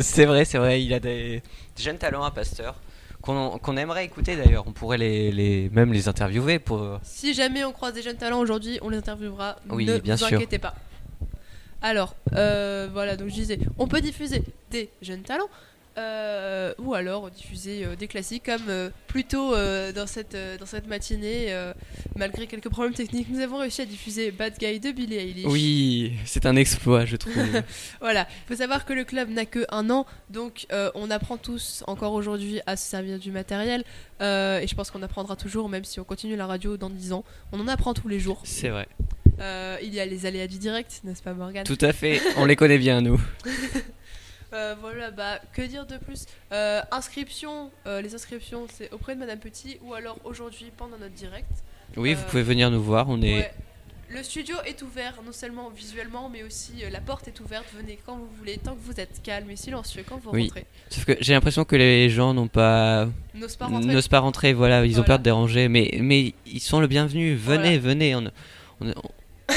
[0.00, 0.82] C'est vrai, c'est vrai.
[0.82, 1.42] Il a des
[1.76, 2.76] des jeunes talents à Pasteur
[3.20, 4.64] qu'on aimerait écouter d'ailleurs.
[4.66, 6.98] On pourrait les, les même les interviewer pour.
[7.02, 9.56] Si jamais on croise des jeunes talents aujourd'hui, on les interviewera.
[9.70, 10.36] Oui, ne bien vous sûr.
[10.36, 10.74] inquiétez pas.
[11.82, 15.48] Alors, euh, voilà, donc je disais, on peut diffuser des jeunes talents.
[15.96, 20.66] euh, ou alors diffuser euh, des classiques comme euh, plus tôt euh, dans, cette, dans
[20.66, 21.52] cette matinée,
[22.14, 25.46] malgré quelques problèmes techniques, nous avons réussi à diffuser Bad Guy de Billie Eilish.
[25.48, 27.34] Oui, c'est un exploit, je trouve.
[28.00, 31.82] Voilà, il faut savoir que le club n'a que un an, donc on apprend tous
[31.88, 33.82] encore aujourd'hui à se servir du matériel,
[34.20, 37.24] et je pense qu'on apprendra toujours, même si on continue la radio dans 10 ans.
[37.50, 38.40] On en apprend tous les jours.
[38.44, 38.86] c'est vrai.
[39.40, 42.20] Euh, il y a les aléas du direct, n'est-ce pas Morgane Tout à fait.
[42.36, 43.20] On les connaît bien nous.
[44.54, 46.24] Euh, Voilà, bah que dire de plus?
[46.52, 51.12] Euh, Inscription, euh, les inscriptions c'est auprès de Madame Petit, ou alors aujourd'hui pendant notre
[51.12, 51.50] direct.
[51.98, 53.10] Oui, vous pouvez venir nous voir.
[53.10, 53.34] On est.
[53.40, 53.52] Ouais.
[54.08, 57.66] Le studio est ouvert, non seulement visuellement, mais aussi la porte est ouverte.
[57.76, 60.44] Venez quand vous voulez, tant que vous êtes calme et silencieux quand vous Oui.
[60.44, 60.64] rentrez.
[60.88, 63.92] Sauf que j'ai l'impression que les gens n'ont pas N'ose pas rentrer.
[63.92, 64.54] n'osent pas rentrer.
[64.54, 67.34] Voilà, ils ont peur de déranger, mais mais ils sont le bienvenu.
[67.34, 67.94] Venez, Voilà.
[67.94, 68.14] venez.
[68.16, 68.24] On,
[68.80, 68.92] on,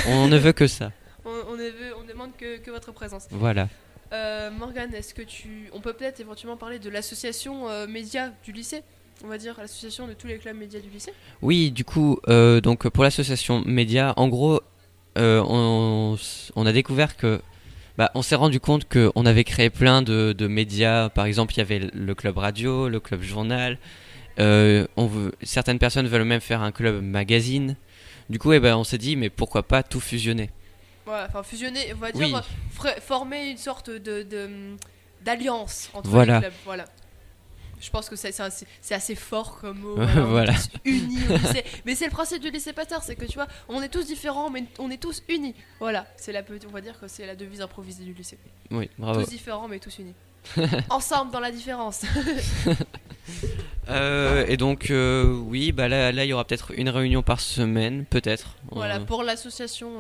[0.08, 0.92] on ne veut que ça.
[1.24, 3.28] On, on, est veut- on demande que, que votre présence.
[3.30, 3.70] Voilà.
[4.12, 5.70] Euh, Morgane, est-ce que tu.
[5.72, 8.82] On peut peut-être éventuellement parler de l'association euh, média du lycée?
[9.24, 11.14] On va dire l'association de tous les clubs médias du lycée?
[11.44, 14.62] Oui, du coup, euh, donc pour l'association Média, en gros,
[15.20, 17.40] euh, on, a découvert que.
[18.00, 21.10] Bah, on s'est rendu compte qu'on avait créé plein de, de médias.
[21.10, 23.78] Par exemple, il y avait le club radio, le club journal.
[24.40, 27.76] Euh, on veut, certaines personnes veulent même faire un club magazine.
[28.32, 30.50] Du coup, eh ben, on s'est dit, mais pourquoi pas tout fusionner
[31.06, 32.42] Voilà, enfin fusionner, on va dire
[32.80, 32.90] Oui.
[33.02, 34.26] former une sorte de
[35.22, 36.36] d'alliance entre Voilà.
[36.36, 36.54] les clubs.
[36.64, 36.86] Voilà.
[37.82, 38.34] Je pense que c'est
[38.92, 39.96] assez, fort comme mot.
[40.30, 40.54] Voilà.
[40.86, 41.66] unis au lycée.
[41.86, 44.50] Mais c'est le principe du lycée Pasteur, c'est que tu vois, on est tous différents,
[44.50, 45.54] mais on est tous unis.
[45.82, 48.38] Voilà, c'est la on va dire que c'est la devise improvisée du lycée.
[48.72, 49.24] Oui, bravo.
[49.24, 50.16] Tous différents, mais tous unis.
[50.90, 52.04] Ensemble dans la différence.
[53.90, 57.40] Euh, et donc, euh, oui, bah là, là, il y aura peut-être une réunion par
[57.40, 58.56] semaine, peut-être.
[58.72, 59.92] Voilà, Euh, pour l'association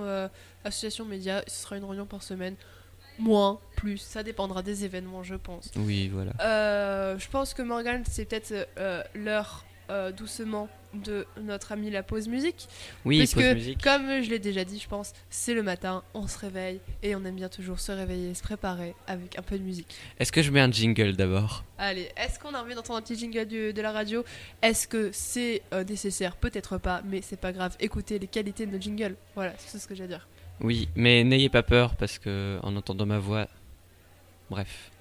[0.63, 2.55] association média, ce sera une réunion par semaine.
[3.19, 3.97] moins, plus.
[3.97, 5.69] Ça dépendra des événements, je pense.
[5.75, 6.31] Oui, voilà.
[7.17, 8.67] Je pense que Morgan, c'est peut-être
[9.13, 9.65] l'heure
[10.15, 12.67] doucement de notre ami la pause musique.
[13.05, 13.81] Oui, Parce pause que, musique.
[13.83, 17.23] comme je l'ai déjà dit, je pense, c'est le matin, on se réveille et on
[17.25, 19.93] aime bien toujours se réveiller, se préparer avec un peu de musique.
[20.19, 21.63] Est-ce que je mets un jingle d'abord?
[21.77, 24.23] Allez, est-ce qu'on a envie d'entendre un petit jingle de la radio?
[24.61, 26.35] Est-ce que c'est euh, nécessaire?
[26.35, 27.75] Peut-être pas, mais c'est pas grave.
[27.79, 29.15] Écoutez les qualités de nos jingles.
[29.35, 30.27] Voilà, c'est ce que j'ai à dire.
[30.59, 33.47] Oui, mais n'ayez pas peur parce que en entendant ma voix.
[34.49, 34.91] Bref.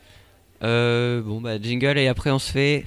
[0.63, 2.85] Euh, bon, bah, jingle et après on se fait.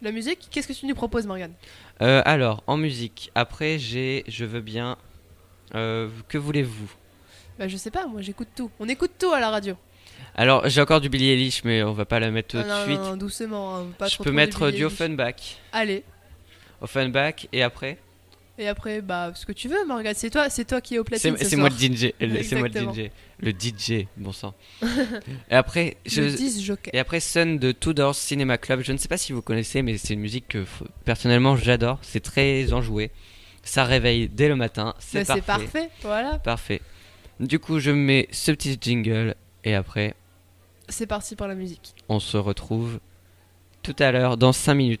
[0.00, 1.52] La musique, qu'est-ce que tu nous proposes, Morgane?
[2.00, 4.24] Euh, alors, en musique, après j'ai.
[4.28, 4.96] Je veux bien.
[5.74, 6.90] Euh, que voulez-vous?
[7.58, 8.70] Bah, je sais pas, moi j'écoute tout.
[8.80, 9.76] On écoute tout à la radio.
[10.34, 12.68] Alors, j'ai encore du Billy Eilish, mais on va pas la mettre tout Ah, de
[12.68, 12.98] non, suite.
[13.00, 14.84] non, non, doucement, hein, pas je trop peux trop mettre du Eilish.
[15.00, 15.58] Offenbach.
[15.72, 16.04] Allez,
[16.80, 17.98] Offenbach, et après?
[18.58, 20.14] Et après, bah, ce que tu veux, Morgane.
[20.14, 21.36] C'est toi, c'est toi qui es au platine.
[21.38, 21.74] C'est ce c'est moi le.
[21.74, 22.12] DJ.
[22.20, 22.80] le- C'est moi le.
[22.80, 23.10] DJ.
[23.40, 24.54] Le DJ, bon sang.
[25.50, 26.22] et après, je.
[26.22, 26.94] Le 10 joker.
[26.94, 29.96] Et après Sun de Tudor Cinema Club, je ne sais pas si vous connaissez, mais
[29.98, 30.64] c'est une musique que
[31.04, 31.98] personnellement j'adore.
[32.02, 33.10] C'est très enjoué.
[33.64, 34.94] Ça réveille dès le matin.
[34.98, 35.42] C'est C'est parfait.
[35.42, 36.38] parfait, voilà.
[36.38, 36.80] Parfait.
[37.40, 39.34] Du coup, je mets ce petit jingle
[39.64, 40.14] et après,
[40.88, 41.94] C'est parti pour la musique.
[42.08, 42.98] on se retrouve
[43.82, 45.00] tout à l'heure dans 5 minutes.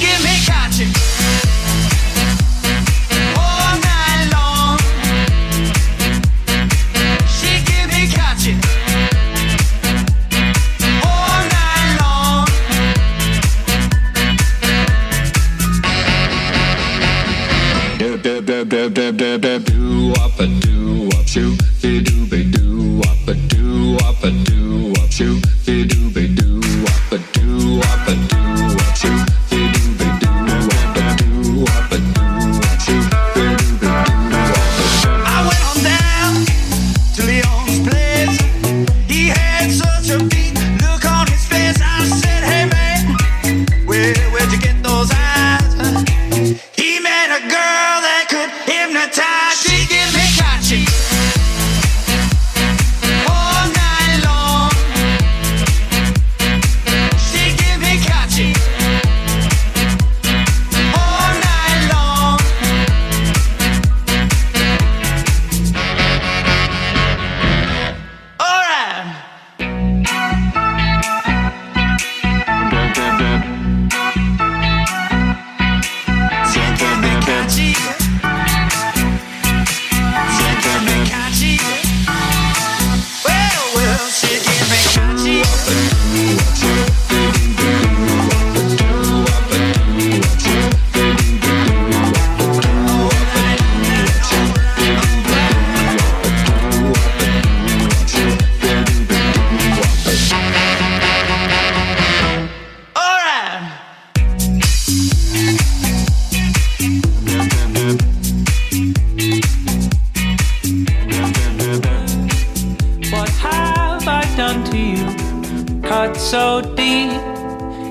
[0.00, 0.29] give me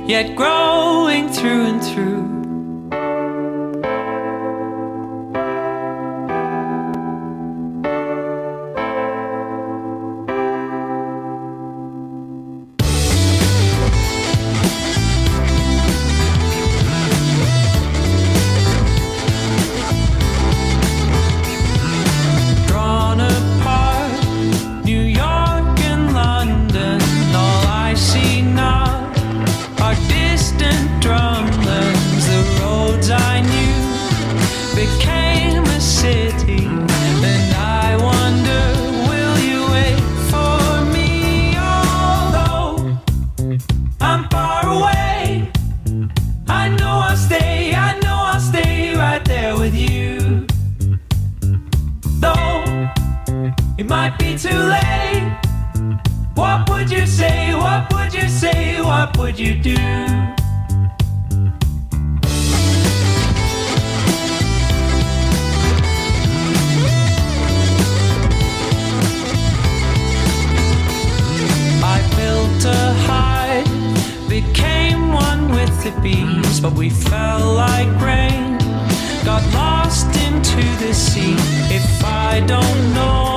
[0.10, 0.59] yet grow
[76.62, 78.58] but we fell like rain,
[79.24, 81.36] got lost into the sea.
[81.74, 83.29] If I don't know,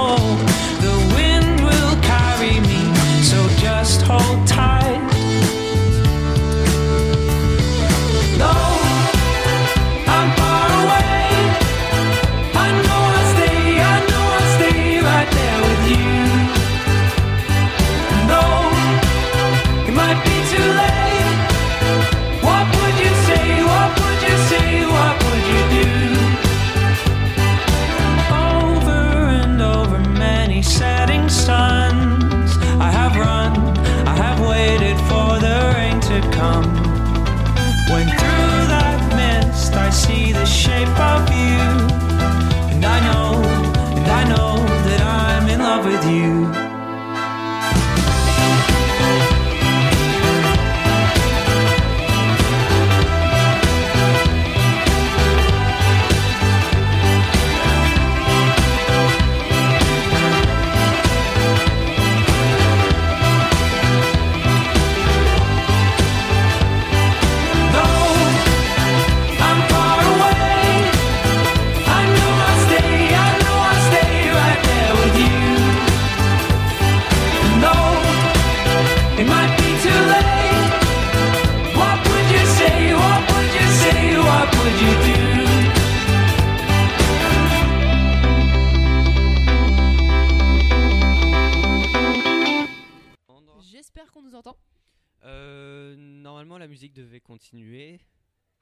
[97.43, 97.99] continuer.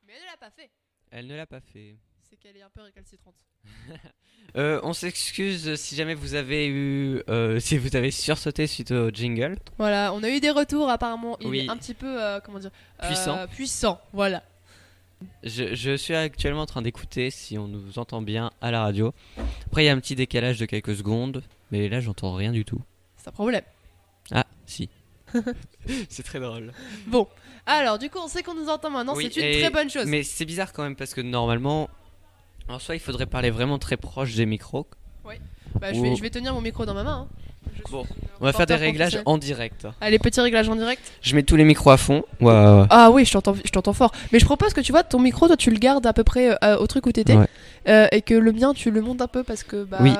[0.07, 0.71] Mais elle ne l'a pas fait.
[1.11, 1.97] Elle ne l'a pas fait.
[2.29, 3.35] C'est qu'elle est un peu récalcitrante.
[4.57, 9.11] Euh, on s'excuse si jamais vous avez eu, euh, si vous avez sursauté suite au
[9.11, 9.57] jingle.
[9.79, 11.37] Voilà, on a eu des retours apparemment.
[11.40, 11.59] Il Oui.
[11.61, 12.71] est un petit peu, euh, comment dire
[13.03, 13.47] euh, Puissant.
[13.49, 14.43] puissant, voilà.
[15.45, 19.12] Je, je suis actuellement en train d'écouter si on nous entend bien à la radio.
[19.66, 22.64] Après, il y a un petit décalage de quelques secondes, mais là, j'entends rien du
[22.64, 22.81] tout.
[23.19, 23.62] C'est un problème.
[24.33, 24.88] Ah, si.
[26.09, 26.73] c'est très drôle.
[27.07, 27.27] Bon,
[27.66, 29.14] alors du coup, on sait qu'on nous entend maintenant.
[29.16, 30.07] Oui, c'est une très bonne chose.
[30.07, 31.88] Mais c'est bizarre quand même parce que normalement,
[32.69, 34.87] en soi, il faudrait parler vraiment très proche des micros.
[35.81, 37.29] Bah, je, vais, Ou- je vais tenir mon micro dans ma main.
[37.31, 37.81] hein.
[37.93, 38.05] Bon,
[38.40, 39.87] on va faire des réglages en direct.
[40.01, 41.01] Allez, petits réglages en direct.
[41.23, 42.25] Je mets tous les micros à fond.
[42.40, 42.87] Ouais, ouais, ouais.
[42.90, 44.11] Ah oui, je t'entends, je t'entends fort.
[44.33, 46.59] Mais je propose que tu vois, ton micro, toi, tu le gardes à peu près
[46.64, 47.37] euh, au truc où t'étais.
[47.37, 47.47] Ouais.
[47.88, 49.99] Euh, et que le mien, tu le montes un peu parce que, bah.
[50.01, 50.12] Oui.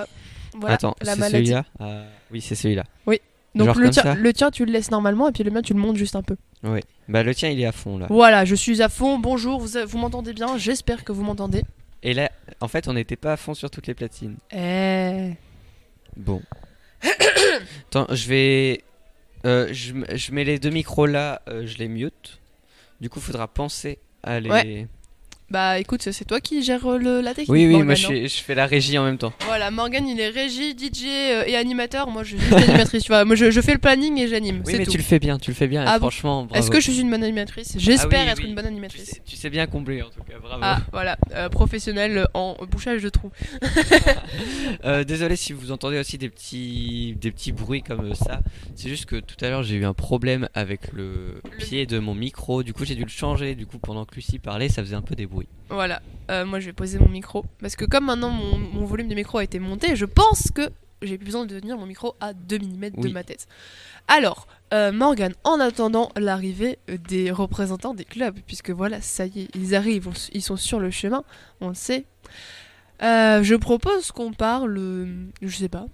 [0.55, 1.47] Voilà, Attends, la maladie.
[1.47, 1.65] celui-là?
[1.81, 2.85] Ah, Oui, c'est celui-là.
[3.07, 3.21] Oui.
[3.55, 5.75] Donc le tien, ça le tien, tu le laisses normalement et puis le mien, tu
[5.75, 6.37] le montes juste un peu.
[6.63, 6.81] Oui.
[7.09, 8.07] Bah, le tien, il est à fond là.
[8.09, 9.19] Voilà, je suis à fond.
[9.19, 10.57] Bonjour, vous, vous m'entendez bien?
[10.59, 11.63] J'espère que vous m'entendez.
[12.03, 14.37] Et là, en fait, on n'était pas à fond sur toutes les platines.
[14.53, 15.33] Eh.
[16.17, 16.41] Bon.
[17.89, 18.85] Attends, je vais.
[19.47, 22.39] euh, je, je mets les deux micros là, euh, je les mute.
[23.01, 24.51] Du coup, faudra penser à les.
[24.51, 24.89] Ouais.
[25.51, 27.49] Bah écoute, c'est toi qui gères euh, le, la technique.
[27.51, 29.33] oui, oui, moi je, fais- je fais la régie en même temps.
[29.47, 32.09] Voilà, Morgan il est régie, DJ euh, et animateur.
[32.09, 33.25] Moi je suis juste animatrice, tu vois.
[33.25, 34.63] Moi je, je fais le planning et j'anime.
[34.65, 34.93] Oui, mais tout.
[34.93, 36.47] tu le fais bien, tu le fais bien, Ah franchement.
[36.55, 37.75] Est-ce que je suis une bonne animatrice?
[37.79, 38.49] J'espère Ah oui, être oui.
[38.51, 39.21] une bonne animatrice.
[39.27, 40.61] Tu sais bien combler en tout cas, bravo.
[40.65, 43.33] Ah voilà, euh, professionnel en bouchage de trous.
[44.85, 48.41] Euh, désolé si vous entendez aussi des petits, des petits bruits comme ça.
[48.77, 52.15] C'est juste que tout à l'heure j'ai eu un problème avec le pied de mon
[52.15, 52.63] micro.
[52.63, 53.55] Du coup j'ai dû le changer.
[53.57, 55.40] Du coup pendant que Lucie parlait, ça faisait un peu des bruits.
[55.69, 57.45] Voilà, Euh, moi je vais poser mon micro.
[57.61, 60.71] Parce que comme maintenant mon, mon volume de micro a été monté, je pense que
[61.03, 63.47] j'ai plus besoin de tenir mon micro à 2 mm de ma tête.
[64.09, 69.49] Alors, euh, Morgan, en attendant l'arrivée des représentants des clubs, puisque voilà, ça y est,
[69.57, 71.25] ils arrivent, on ils sont sur le chemin,
[71.61, 72.05] on le sait.
[73.03, 74.79] Euh, je propose qu'on parle,
[75.41, 75.87] je sais pas.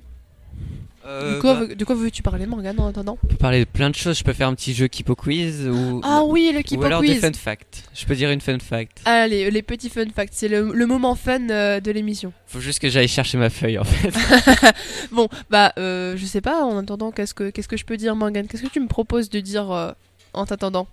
[1.06, 3.60] Euh, de quoi, bah, veux- de quoi veux-tu parler, Morgan, en attendant on peut parler
[3.60, 4.18] de plein de choses.
[4.18, 6.00] Je peux faire un petit jeu Kipo Quiz ou.
[6.04, 7.14] Ah oui, le Ou Kipo alors Quiz.
[7.14, 7.84] des fun facts.
[7.94, 9.02] Je peux dire une fun fact.
[9.04, 12.32] Allez, les petits fun facts, c'est le, le moment fun euh, de l'émission.
[12.46, 14.12] Faut juste que j'aille chercher ma feuille en fait.
[15.12, 18.14] Bon, bah, euh, je sais pas, en attendant, qu'est-ce que, qu'est-ce que je peux dire,
[18.16, 19.92] Morgan Qu'est-ce que tu me proposes de dire euh,
[20.32, 20.88] en t'attendant?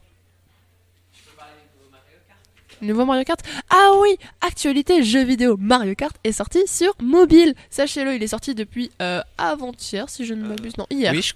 [2.84, 8.16] Nouveau Mario Kart Ah oui Actualité jeu vidéo Mario Kart est sorti sur mobile Sachez-le,
[8.16, 10.78] il est sorti depuis euh, avant-hier, si je ne m'abuse.
[10.78, 11.12] Non, hier.
[11.14, 11.34] Oui, je,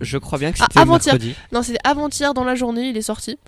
[0.00, 1.14] je crois bien que Ah, c'était avant-hier.
[1.14, 1.34] mercredi.
[1.52, 3.38] Non, c'était avant-hier dans la journée, il est sorti.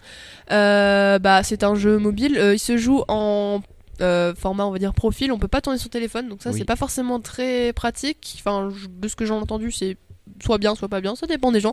[0.50, 2.36] Euh, bah, c'est un jeu mobile.
[2.38, 3.60] euh, il se joue en
[4.00, 5.32] euh, format, on va dire, profil.
[5.32, 6.58] On peut pas tourner son téléphone, donc ça, Oui.
[6.58, 8.36] c'est pas forcément très pratique.
[8.38, 9.96] Enfin, je- de ce que j'en ai entendu, c'est
[10.42, 11.72] soit bien, soit pas bien, ça dépend des gens.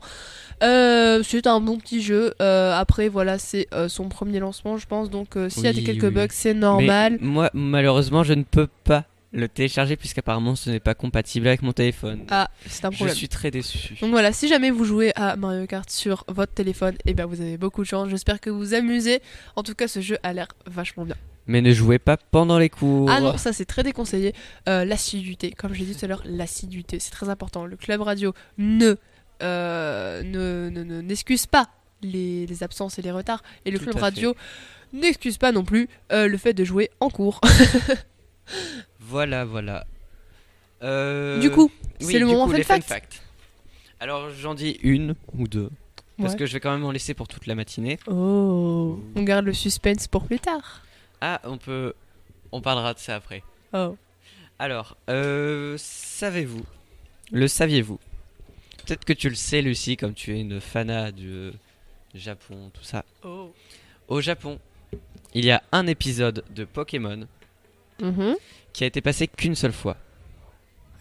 [0.64, 2.34] Euh, c'est un bon petit jeu.
[2.42, 5.10] Euh, après, voilà, c'est euh, son premier lancement, je pense.
[5.10, 6.12] Donc, s'il y a des quelques oui.
[6.12, 7.18] bugs, c'est normal.
[7.22, 11.62] Mais moi, malheureusement, je ne peux pas le télécharger puisqu'apparemment ce n'est pas compatible avec
[11.62, 12.22] mon téléphone.
[12.30, 13.16] Ah, c'est un Je problème.
[13.16, 13.96] suis très déçu.
[14.00, 17.42] Donc voilà, si jamais vous jouez à Mario Kart sur votre téléphone, et ben vous
[17.42, 18.10] avez beaucoup de chance.
[18.10, 19.22] J'espère que vous vous amusez.
[19.58, 21.18] En tout cas, ce jeu a l'air vachement bien.
[21.48, 23.10] Mais ne jouez pas pendant les cours.
[23.10, 24.34] Ah non, ça c'est très déconseillé.
[24.68, 27.66] Euh, l'assiduité, comme je l'ai dit tout à l'heure, l'assiduité, c'est très important.
[27.66, 28.96] Le club radio ne
[29.44, 31.70] euh, ne ne- ne- n'excuse pas
[32.02, 34.36] les, les absences et les retards, et le Tout club radio
[34.94, 37.42] n'excuse pas non plus euh, le fait de jouer en cours.
[39.00, 39.86] Voilà, voilà.
[40.84, 41.72] Euh, Du coup,
[42.02, 42.88] oui, c'est le moment coup, fun fun fact.
[42.88, 43.22] facts.
[44.00, 45.70] Alors j'en dis une ou deux.
[46.18, 46.40] Parce Ouais.
[46.40, 48.00] que je vais quand même en laisser pour toute la matinée.
[48.08, 50.82] Oh, on garde le suspense pour plus tard.
[51.22, 51.94] Ah, on peut.
[52.52, 53.44] On parlera de ça après.
[53.74, 53.98] Oh.
[54.60, 56.64] Alors, euh, savez-vous
[57.32, 58.00] Le saviez-vous?
[58.86, 61.52] Peut-être que tu le sais, Lucie, comme tu es une fana du
[62.14, 63.04] Japon, tout ça.
[63.24, 63.52] Oh.
[64.08, 64.60] Au Japon,
[65.34, 67.28] il y a un épisode de Pokémon
[68.02, 68.36] Mhm.
[68.74, 69.98] qui a été passé qu'une seule fois.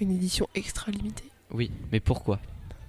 [0.01, 1.29] Une édition extra limitée?
[1.51, 2.41] Oui, mais pourquoi?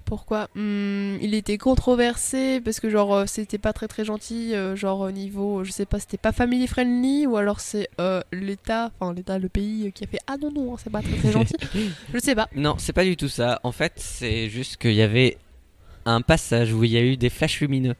[0.06, 4.74] Pourquoi Hmm, Il était controversé parce que genre euh, c'était pas très très gentil, euh,
[4.76, 8.92] genre au niveau, je sais pas, c'était pas family friendly ou alors c'est euh, l'État,
[8.98, 11.54] enfin l'État, le pays qui a fait ah non non, c'est pas très très gentil.
[12.14, 12.48] je sais pas.
[12.54, 13.60] Non, c'est pas du tout ça.
[13.64, 15.36] En fait, c'est juste qu'il y avait
[16.04, 17.96] un passage où il y a eu des flashs lumineux.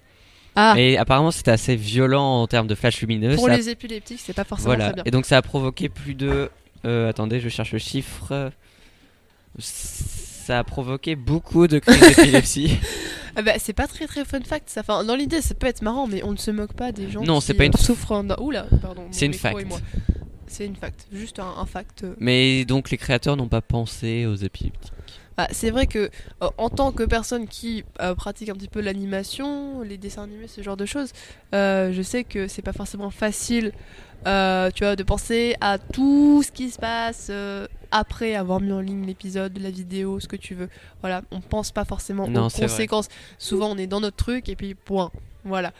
[0.54, 3.34] Ah, Et apparemment, c'était assez violent en termes de flashs lumineux.
[3.34, 4.84] pour ça- les épileptiques, c'est pas forcément Voilà.
[4.86, 5.02] très bien.
[5.04, 6.48] Et donc, ça a provoqué plus de.
[6.84, 8.52] euh, attendez, je cherche le chiffre.
[10.47, 12.78] Ça a provoqué beaucoup de crises d'épilepsie.
[13.38, 14.80] Ah bah, c'est pas très très fun fact ça.
[14.80, 17.22] Enfin, dans l'idée, ça peut être marrant, mais on ne se moque pas des gens
[17.22, 18.36] Non, qui c'est pas une euh, souffrent d'un.
[18.40, 19.03] Oula, pardon.
[19.11, 19.59] C'est une fact.
[20.47, 22.05] C'est une fact, juste un, un fact.
[22.05, 24.90] euh, Mais donc, les créateurs n'ont pas pensé aux épileptiques.
[25.37, 26.11] Bah, c'est vrai que
[26.43, 30.49] euh, en tant que personne qui euh, pratique un petit peu l'animation, les dessins animés,
[30.49, 31.12] ce genre de choses,
[31.55, 33.72] euh, je sais que c'est pas forcément facile,
[34.24, 37.30] tu vois, de penser à tout ce qui se passe
[37.91, 40.68] après avoir mis en ligne l'épisode, la vidéo, ce que tu veux.
[41.01, 42.62] Voilà, on pense pas forcément Non, aux vrai.
[42.62, 43.09] conséquences.
[43.39, 45.11] Souvent, on est dans notre truc et puis point.
[45.45, 45.72] Voilà.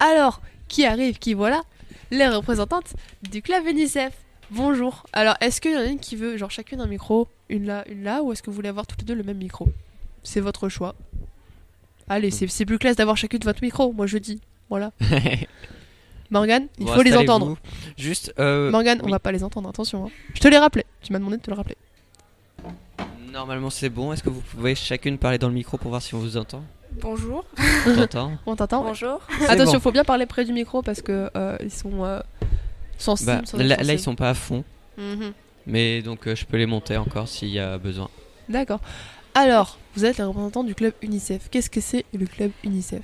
[0.00, 1.62] Alors, qui arrive, qui voilà?
[2.10, 2.94] Les représentantes
[3.30, 4.12] du club UNICEF.
[4.50, 5.06] Bonjour.
[5.12, 7.84] Alors, est-ce qu'il y en a une qui veut, genre chacune un micro, une là,
[7.88, 9.68] une là, ou est-ce que vous voulez avoir toutes les deux le même micro?
[10.22, 10.94] C'est votre choix.
[12.08, 14.40] Allez, c'est c'est plus classe d'avoir chacune votre micro, moi je dis.
[14.70, 14.92] Voilà.
[16.30, 17.56] Morgane, il Bon, faut les entendre.
[17.98, 18.32] Juste.
[18.38, 20.06] euh, Morgane, on va pas les entendre, attention.
[20.06, 20.10] hein.
[20.34, 20.84] Je te l'ai rappelé.
[21.02, 21.76] Tu m'as demandé de te le rappeler.
[23.32, 24.12] Normalement, c'est bon.
[24.12, 26.62] Est-ce que vous pouvez chacune parler dans le micro pour voir si on vous entend?
[26.92, 27.44] Bonjour.
[27.86, 29.20] On t'entend On t'entend Bonjour.
[29.48, 29.80] Attention, bon.
[29.80, 32.20] faut bien parler près du micro parce que euh, ils sont euh,
[32.98, 33.32] sensibles.
[33.32, 33.98] Bah, sans là, ils sensibles.
[33.98, 34.64] sont pas à fond.
[34.96, 35.32] Mhm.
[35.66, 38.10] Mais donc, euh, je peux les monter encore s'il y a besoin.
[38.48, 38.80] D'accord.
[39.34, 41.48] Alors, vous êtes les représentants du club UNICEF.
[41.50, 43.02] Qu'est-ce que c'est le club UNICEF?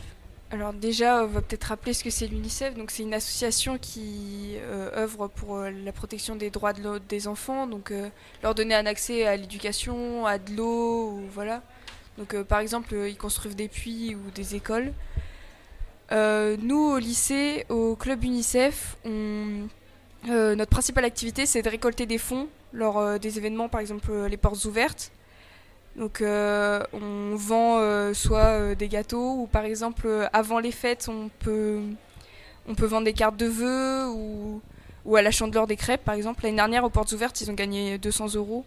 [0.53, 2.75] Alors déjà, on va peut-être rappeler ce que c'est l'UNICEF.
[2.77, 7.29] Donc c'est une association qui euh, œuvre pour euh, la protection des droits de des
[7.29, 8.09] enfants, donc euh,
[8.43, 11.63] leur donner un accès à l'éducation, à de l'eau, ou voilà.
[12.19, 14.93] Donc euh, par exemple, ils construisent des puits ou des écoles.
[16.11, 19.69] Euh, nous au lycée, au club UNICEF, on-
[20.29, 24.11] euh, notre principale activité c'est de récolter des fonds lors euh, des événements, par exemple
[24.11, 25.11] euh, les portes ouvertes.
[25.97, 30.71] Donc euh, on vend euh, soit euh, des gâteaux ou par exemple euh, avant les
[30.71, 31.81] fêtes on peut
[32.69, 34.61] on peut vendre des cartes de vœux ou,
[35.05, 36.45] ou à la chandeleur des crêpes par exemple.
[36.45, 38.65] L'année dernière aux portes ouvertes ils ont gagné 200 euros.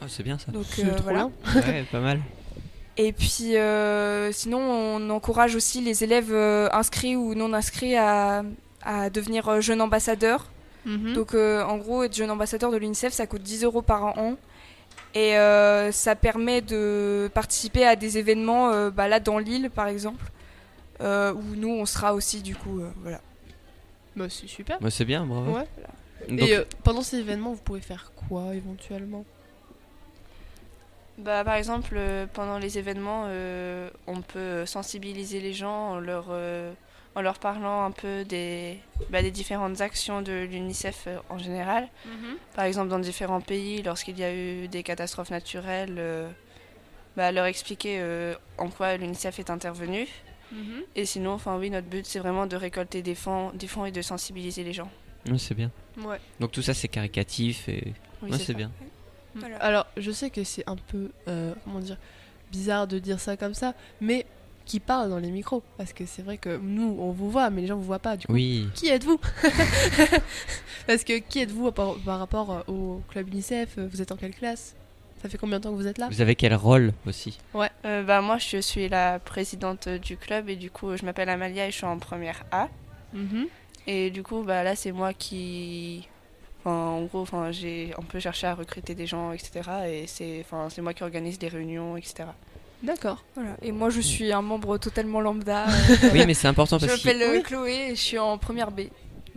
[0.00, 0.52] Oh, c'est bien ça.
[0.52, 1.28] Donc C'est euh, trop voilà.
[1.52, 1.60] bien.
[1.66, 2.20] Ouais, pas mal.
[2.96, 8.44] Et puis euh, sinon on encourage aussi les élèves euh, inscrits ou non inscrits à,
[8.82, 10.46] à devenir jeunes ambassadeurs.
[10.86, 11.12] Mhm.
[11.14, 14.36] Donc euh, en gros, être jeune ambassadeur de l'UNICEF, ça coûte 10 euros par an.
[15.14, 19.88] Et euh, ça permet de participer à des événements, euh, bah, là dans l'île par
[19.88, 20.24] exemple,
[21.00, 22.80] euh, où nous on sera aussi du coup.
[22.80, 23.20] euh, voilà.
[24.16, 24.80] Bah, c'est super.
[24.80, 25.52] Moi, c'est bien, bravo.
[25.52, 25.66] Ouais.
[26.28, 29.24] Donc, Et euh, pendant ces événements, vous pouvez faire quoi éventuellement?
[31.18, 36.26] Bah, par exemple, euh, pendant les événements, euh, on peut sensibiliser les gens en leur,
[36.30, 36.72] euh,
[37.14, 38.78] en leur parlant un peu des,
[39.10, 41.88] bah, des différentes actions de l'UNICEF euh, en général.
[42.54, 46.28] Par exemple, dans différents pays, lorsqu'il y a eu des catastrophes naturelles, euh,
[47.16, 50.06] bah, leur expliquer euh, en quoi l'UNICEF est intervenu.
[50.52, 50.82] Mhm.
[50.96, 53.92] Et sinon, enfin oui, notre but, c'est vraiment de récolter des fonds, des fonds et
[53.92, 54.90] de sensibiliser les gens.
[55.28, 55.70] ouais, c'est bien.
[55.98, 56.20] Ouais.
[56.38, 57.92] Donc, tout ça, c'est caricatif et.
[58.22, 58.70] Oui, ouais, c'est bien.
[59.34, 59.56] Voilà.
[59.58, 61.96] Alors, je sais que c'est un peu, euh, comment dire,
[62.50, 64.26] bizarre de dire ça comme ça, mais
[64.70, 67.62] qui parle dans les micros Parce que c'est vrai que nous, on vous voit, mais
[67.62, 68.16] les gens vous voient pas.
[68.16, 68.68] Du coup, Oui.
[68.74, 69.18] qui êtes-vous
[70.86, 74.34] Parce que qui êtes-vous par, par rapport euh, au club UNICEF Vous êtes en quelle
[74.34, 74.74] classe?
[75.22, 76.08] Ça fait combien de temps que vous êtes là?
[76.10, 77.38] Vous avez quel rôle aussi?
[77.52, 81.28] Ouais, Euh, bah, moi, je suis la présidente du club et du coup, je m'appelle
[81.28, 82.68] Amalia et je suis en première A.
[83.12, 83.46] Mhm.
[83.86, 86.06] Et du coup, bah, là, c'est moi qui.
[86.60, 89.50] Enfin, en gros, enfin, j'ai un peu cherché à recruter des gens, etc.
[89.88, 92.24] Et c'est enfin, c'est moi qui organise des réunions, etc.
[92.82, 93.22] D'accord.
[93.34, 93.50] Voilà.
[93.62, 95.66] Et moi, je suis un membre totalement lambda.
[96.12, 97.42] Oui, mais c'est important je parce m'appelle que euh, Oui.
[97.42, 98.80] Chloé et je suis en première B.
[98.80, 98.90] Donc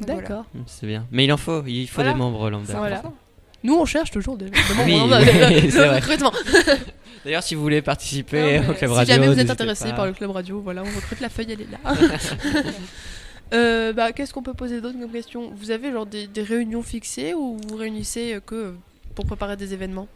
[0.07, 0.21] voilà.
[0.21, 0.45] D'accord.
[0.65, 1.05] c'est bien.
[1.11, 2.13] Mais il en faut, il faut Voilà.
[2.13, 2.73] des membres lambda.
[2.77, 3.03] Voilà.
[3.63, 5.25] Nous, on cherche toujours des, des membres Oui, lambda, oui,
[5.55, 5.99] le- le, c'est vrai.
[5.99, 6.31] recrutement.
[7.25, 9.89] D'ailleurs, si vous voulez participer Non, mais au club si radio, jamais vous êtes intéressé
[9.93, 11.79] par le club radio, voilà, on recrute la feuille, elle est là.
[13.53, 15.51] Euh, bah, Qu'est-ce qu'on peut poser d'autre comme question?
[15.55, 18.71] Vous avez genre des, des réunions fixées ou vous vous réunissez euh, que euh,
[19.15, 20.07] pour préparer des événements?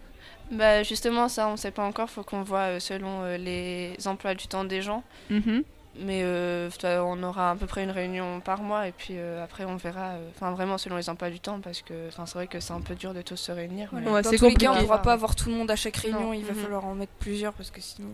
[0.52, 2.10] Bah, justement, ça, on sait pas encore.
[2.10, 5.04] Faut qu'on voit euh, selon euh, les emplois du temps des gens.
[5.30, 5.64] Mhm.
[6.00, 9.66] Mais euh, on aura à peu près une réunion par mois et puis euh, après
[9.66, 12.46] on verra, euh, enfin vraiment selon les emplois du temps parce que enfin, c'est vrai
[12.46, 13.90] que c'est un peu dur de tous se réunir.
[13.92, 14.16] mais- Voilà.
[14.18, 14.86] Ouais, Dans c'est tous les cas, on compliqué.
[14.86, 16.22] pourra pas avoir tout le monde à chaque réunion.
[16.28, 16.34] Non.
[16.34, 16.60] Il va Mhm.
[16.60, 18.10] falloir en mettre plusieurs parce que sinon,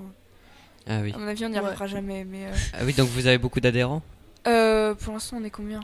[0.87, 1.11] Ah oui.
[1.13, 1.65] à mon avis, on n'y Ouais.
[1.65, 2.23] arrivera jamais.
[2.23, 4.01] Mais euh, Ah oui, donc vous avez beaucoup d'adhérents?
[4.47, 5.81] Euh, pour l'instant, on est combien?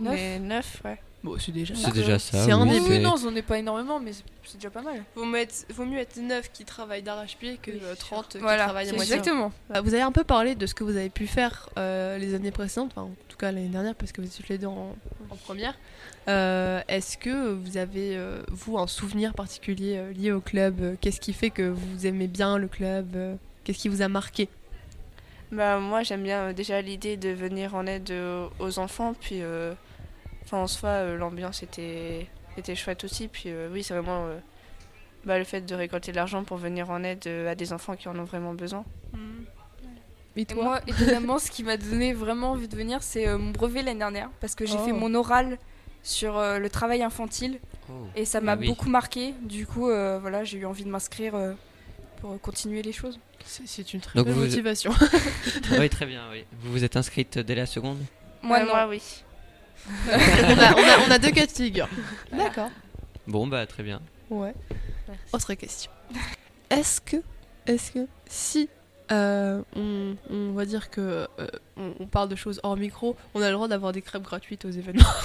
[0.00, 0.98] Neuf Mais neuf, ouais.
[1.26, 2.44] Bon, c'est déjà C'est déjà ça.
[2.44, 2.86] c'est un oui, début.
[2.92, 5.02] Oui, non, on n'est pas énormément, mais c'est- déjà pas mal.
[5.16, 8.88] Vaut, mettre- vaut mieux être 9 qui travaillent d'arrache-pied que euh, 30 qui Voilà, travaillent
[8.90, 9.14] à moitié.
[9.14, 9.52] exactement.
[9.68, 12.34] Bah, vous avez un peu parlé de ce que vous avez pu faire euh, les
[12.34, 14.68] années précédentes, enfin en tout cas l'année dernière parce que vous êtes tous les deux
[14.68, 14.94] en,
[15.30, 15.74] en première.
[16.28, 21.20] Euh, Est-ce que vous avez, euh, vous, un souvenir particulier euh, lié au club Qu'est-ce
[21.20, 24.48] qui fait que vous aimez bien le club Qu'est-ce qui vous a marqué?
[25.52, 29.42] Bah moi j'aime bien euh, déjà l'idée de venir en aide euh, aux enfants puis
[29.42, 29.72] euh,
[30.46, 32.26] enfin en soi euh, l'ambiance était
[32.56, 34.38] était chouette aussi puis euh, oui c'est vraiment euh,
[35.24, 37.96] bah, le fait de récolter de l'argent pour venir en aide euh, à des enfants
[37.96, 38.84] qui en ont vraiment besoin.
[40.36, 43.38] Et Et toi moi, étonnamment, ce qui m'a donné vraiment envie de venir, c'est euh,
[43.38, 44.28] mon brevet l'année dernière.
[44.40, 44.84] Parce que j'ai Oh.
[44.84, 45.58] fait mon oral
[46.02, 47.58] sur euh, le travail infantile.
[47.88, 47.92] Oh.
[48.14, 48.68] Et ça m'a Ah oui.
[48.68, 49.32] beaucoup marqué.
[49.42, 51.54] Du coup, euh, voilà, j'ai eu envie de m'inscrire euh,
[52.20, 53.18] pour continuer les choses.
[53.46, 54.92] C'est une très Donc vous- motivation.
[55.78, 56.22] oui, très bien.
[56.30, 56.44] Oui.
[56.60, 57.98] Vous vous êtes inscrite dès la seconde?
[58.42, 58.66] Moi, Euh, non.
[58.66, 59.02] moi oui.
[60.08, 61.88] on, a, on, a, on a deux cas de figure.
[62.32, 62.70] D'accord.
[63.26, 64.00] Bon, bah très bien.
[64.30, 64.54] Ouais.
[65.32, 65.90] Autre question.
[66.70, 67.16] Est-ce que,
[67.66, 68.68] est-ce que si
[69.12, 71.46] euh, on, on va dire que euh,
[71.76, 74.64] on, on parle de choses hors micro, on a le droit d'avoir des crêpes gratuites
[74.64, 75.04] aux événements.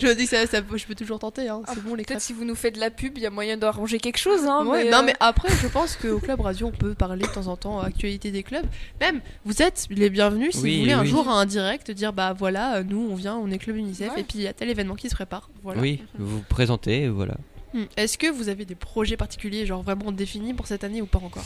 [0.00, 1.62] je me dis que ça, je peux toujours tenter, hein.
[1.68, 2.16] c'est bon les crêpes.
[2.16, 4.44] Peut-être si vous nous faites de la pub, il y a moyen d'arranger quelque chose.
[4.46, 7.22] Hein, Ouais, mais, non euh, mais après je pense qu'au club radio on peut parler
[7.22, 8.66] de temps en temps actualité des clubs.
[9.00, 12.12] Même vous êtes les bienvenus si Oui, vous voulez un jour à un direct dire
[12.12, 14.20] bah voilà nous on vient on est club UNICEF Ouais.
[14.20, 15.50] et puis il y a tel événement qui se prépare.
[15.62, 15.80] Voilà.
[15.80, 17.34] Oui, vous vous présentez, voilà.
[17.76, 17.84] Hmm.
[17.98, 21.18] Est-ce que vous avez des projets particuliers genre vraiment définis pour cette année ou pas
[21.18, 21.44] encore?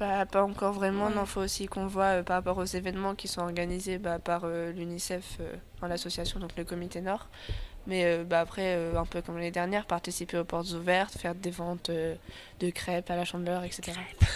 [0.00, 1.14] Bah, pas encore vraiment, Ouais.
[1.14, 4.42] non, faut aussi qu'on voit euh, par rapport aux événements qui sont organisés bah, par
[4.44, 5.54] euh, l'UNICEF, euh,
[5.88, 7.28] l'association, donc le comité Nord.
[7.86, 11.50] Mais euh, bah, après, un peu comme l'année dernière, participer aux portes ouvertes, faire des
[11.52, 13.92] ventes de crêpes à la chandeleur, etc.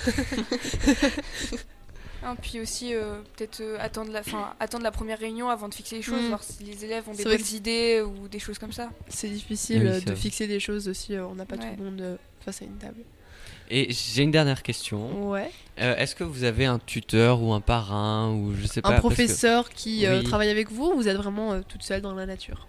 [2.23, 5.75] hein, puis aussi, euh, peut-être euh, attendre, la, fin, attendre la première réunion avant de
[5.75, 6.29] fixer les choses, Mm.
[6.29, 8.91] voir si les élèves ont des bonnes idées ou des choses comme ça.
[9.09, 10.17] C'est difficile Oui, euh, de vrai.
[10.17, 11.63] fixer des choses aussi, euh, on n'a pas Ouais.
[11.77, 13.01] tout le monde euh, face à une table.
[13.73, 15.31] Et j'ai une dernière question.
[15.31, 15.51] Ouais.
[15.81, 18.95] Euh, Est-ce que vous avez un tuteur ou un parrain ou je sais pas Un
[18.97, 20.25] que- professeur qui euh, Oui.
[20.25, 22.67] travaille avec vous ou vous êtes vraiment euh, toute seule dans la nature?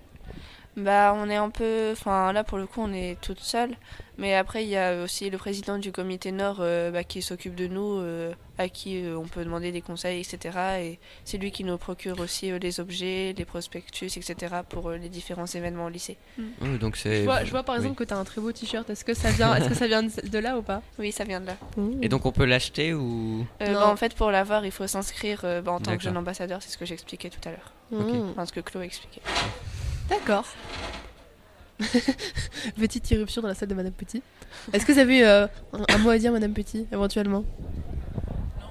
[0.77, 1.89] Bah, on est un peu.
[1.91, 3.75] Enfin, là, pour le coup, on est toute seule.
[4.17, 7.55] Mais après, il y a aussi le président du comité Nord euh, bah, qui s'occupe
[7.55, 10.57] de nous, euh, à qui euh, on peut demander des conseils, etc.
[10.79, 14.55] Et c'est lui qui nous procure aussi euh, les objets, les prospectus, etc.
[14.69, 16.17] pour euh, les différents événements au lycée.
[16.39, 17.21] Oh, donc c'est.
[17.21, 17.81] je vois, je vois par oui.
[17.81, 18.89] exemple que tu as un très beau t-shirt.
[18.89, 20.81] Est-ce que ça vient, est-ce que ça vient de, là ou pas?
[20.99, 21.57] Oui, ça vient de là.
[22.01, 23.45] Et donc on peut l'acheter ou?
[23.61, 26.17] Euh, bah, en fait, pour l'avoir, il faut s'inscrire euh, bah, en tant que jeune
[26.17, 27.73] ambassadeur, c'est ce que j'expliquais tout à l'heure.
[27.91, 28.29] Mmh.
[28.31, 29.21] Enfin, ce que Chloé expliquait.
[30.11, 30.45] D'accord.
[32.77, 34.21] Petite irruption dans la salle de Madame Petit.
[34.71, 37.43] Est-ce que vous avez euh, un, un mot à dire, Madame Petit, éventuellement?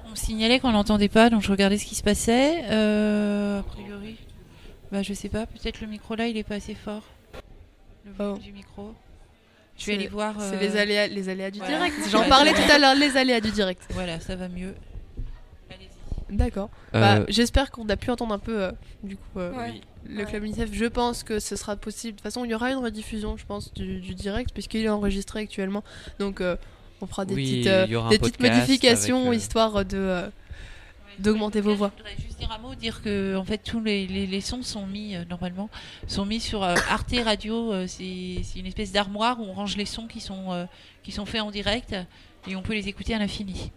[0.07, 2.62] On me signalait qu'on l'entendait pas, donc je regardais ce qui se passait.
[2.70, 4.16] Euh, a priori,
[4.93, 7.03] bah je sais pas, peut-être le micro là il est pas assez fort.
[8.05, 8.43] Le volume Oh.
[8.45, 8.95] du micro.
[9.78, 10.34] Je vais aller voir.
[10.38, 11.76] C'est euh, les aléas, les aléas du voilà.
[11.76, 11.97] direct.
[12.11, 13.82] J'en parlais tout à l'heure, les aléas du direct.
[13.91, 14.74] Voilà, ça va mieux.
[16.28, 16.70] D'accord.
[16.95, 18.72] Euh, Bah, J'espère qu'on a pu entendre un peu, euh,
[19.03, 19.70] du coup, euh, Ouais.
[19.74, 19.80] Oui.
[20.11, 20.24] Le Ouais.
[20.24, 20.70] club UNICEF.
[20.72, 22.12] Je pense que ce sera possible.
[22.12, 24.88] De toute façon, il y aura une rediffusion, je pense, du, du direct, puisqu'il est
[24.88, 25.82] enregistré actuellement.
[26.18, 26.56] Donc, euh,
[27.00, 30.28] on fera des Oui, petites, euh, des petites modifications, avec, euh, histoire de euh,
[31.18, 31.92] d'augmenter vos voix.
[31.96, 34.62] Je voudrais juste dire un mot, dire que en fait tous les, les, les sons
[34.62, 35.68] sont mis euh, normalement
[36.06, 37.72] sont mis sur euh, Arte Radio.
[37.72, 38.04] euh, c'est
[38.56, 40.64] une espèce d'armoire où on range les sons qui sont euh,
[41.02, 41.94] qui sont faits en direct
[42.48, 43.70] et on peut les écouter à l'infini.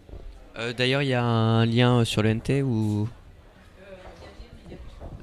[0.58, 3.08] Euh, D'ailleurs, il y a un lien sur le NT ou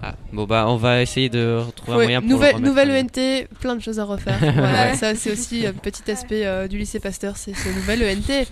[0.03, 3.05] Ah, bon bah on va essayer de retrouver un moyen pour nouvelle, le nouvelle.
[3.05, 4.39] ENT, plein de choses à refaire.
[4.41, 8.47] Voilà, ça c'est aussi un petit aspect euh, du lycée Pasteur, c'est ce nouvel ENT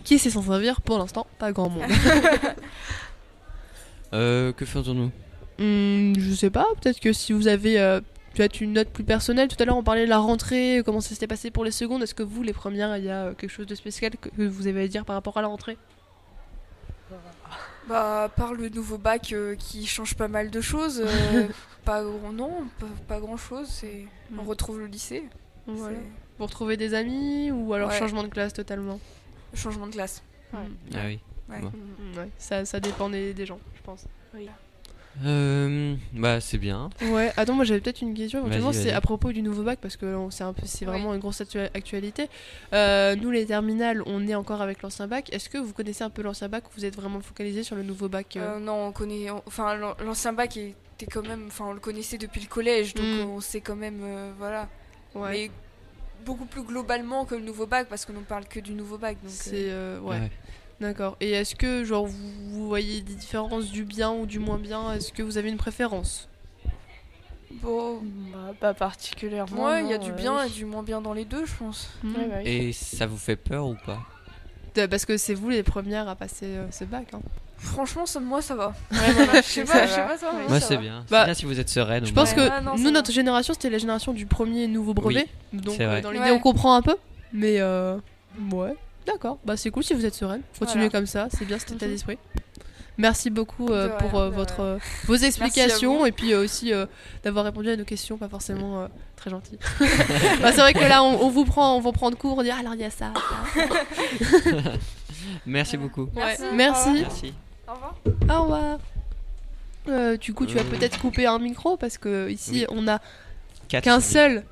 [0.04, 1.84] qui sait s'en servir pour l'instant, pas grand monde.
[4.14, 5.10] Euh, que faisons-nous?
[5.58, 8.00] Hmm, je sais pas, peut-être que si vous avez euh,
[8.34, 11.10] peut-être une note plus personnelle, tout à l'heure on parlait de la rentrée, comment ça
[11.10, 13.50] s'était passé pour les secondes, est-ce que vous les premières, il y a euh, quelque
[13.50, 15.76] chose de spécial que vous avez à dire par rapport à la rentrée?
[17.88, 21.48] Bah, à part le nouveau bac euh, qui change pas mal de choses, euh,
[21.84, 23.66] pas grand- non, pas, pas grand chose.
[23.68, 24.04] C'est
[24.38, 25.24] on retrouve le lycée.
[25.66, 25.96] Voilà.
[26.38, 27.98] Vous retrouvez des amis ou alors Ouais.
[27.98, 29.00] changement de classe totalement
[29.52, 30.22] le changement de classe.
[30.52, 30.58] Ah
[31.06, 31.18] oui.
[31.48, 31.60] Ouais.
[31.60, 31.72] Bon.
[32.16, 34.04] Ouais, ça, ça dépend des, des gens, je pense.
[35.24, 36.90] Euh, bah c'est bien.
[37.02, 39.96] Ouais, attends, moi j'avais peut-être une question éventuellement, c'est à propos du nouveau bac parce
[39.96, 42.28] que c'est un peu, c'est vraiment une grosse actua- actualité.
[42.72, 45.28] Euh, nous les terminales, on est encore avec l'ancien bac.
[45.32, 47.82] Est-ce que vous connaissez un peu l'ancien bac ou vous êtes vraiment focalisé sur le
[47.82, 49.30] nouveau bac euh Euh, non, on connaît.
[49.30, 51.44] on- Enfin, l'an- l'ancien bac était quand même.
[51.48, 53.28] Enfin, on le connaissait depuis le collège, donc Mm.
[53.30, 54.00] on sait quand même.
[54.02, 54.68] euh, voilà.
[55.14, 55.30] Ouais.
[55.32, 55.50] Mais
[56.24, 59.16] beaucoup plus globalement que le nouveau bac, parce qu'on ne parle que du nouveau bac.
[59.22, 60.18] Donc, C'est euh, euh, ouais.
[60.20, 60.30] Ouais.
[60.80, 61.16] D'accord.
[61.20, 64.92] Et est-ce que genre vous, vous voyez des différences du bien ou du moins bien?
[64.94, 66.28] Est-ce que vous avez une préférence?
[67.62, 68.00] Bon.
[68.32, 69.64] Bah, pas particulièrement.
[69.66, 70.46] Ouais, il y a du euh, bien oui.
[70.46, 71.88] et du moins bien dans les deux, je pense.
[72.02, 72.14] Hmm.
[72.14, 72.48] Ouais, bah oui.
[72.50, 73.98] Et ça vous fait peur ou pas?
[74.76, 77.08] Euh, Parce que c'est vous les premières à passer euh, ce bac.
[77.12, 77.20] hein.
[77.56, 78.68] Franchement, ça, moi, ça va.
[78.92, 80.06] Ouais, voilà, Je sais ça pas, je sais va.
[80.08, 81.04] pas toi, mais Moi c'est bien.
[81.10, 82.06] Bah, bien si vous êtes sereine.
[82.06, 85.26] Je pense que Ah, non, nous, notre génération, c'était la génération du premier nouveau brevet.
[85.52, 86.30] Donc c'est euh, dans l'idée, Ouais.
[86.30, 86.94] on comprend un peu.
[87.32, 87.96] Mais euh,
[88.52, 88.76] ouais,
[89.12, 89.38] d'accord.
[89.44, 90.42] Bah c'est cool si vous êtes sereine.
[90.58, 90.90] Continuez Voilà.
[91.00, 91.92] comme ça, c'est bien cet état Mhm.
[91.92, 92.18] d'esprit.
[93.00, 96.84] Merci beaucoup euh, pour euh, votre, euh, vos explications et puis euh, aussi euh,
[97.22, 99.56] d'avoir répondu à nos questions, pas forcément euh, très gentil.
[100.42, 102.42] bah, c'est vrai que là, on, on vous prend, on vous prend de cours, on
[102.42, 103.12] dit ah, alors il y a ça.
[103.54, 103.60] ça.
[105.46, 106.08] Merci beaucoup.
[106.14, 106.42] Merci.
[106.42, 106.90] Ouais, Merci.
[107.02, 107.34] Merci.
[107.68, 107.94] Au revoir.
[108.28, 108.78] Au revoir.
[109.88, 112.66] Euh, du coup, tu vas peut-être couper un micro parce que ici, Oui.
[112.70, 112.98] on a
[113.68, 114.44] qu'un seul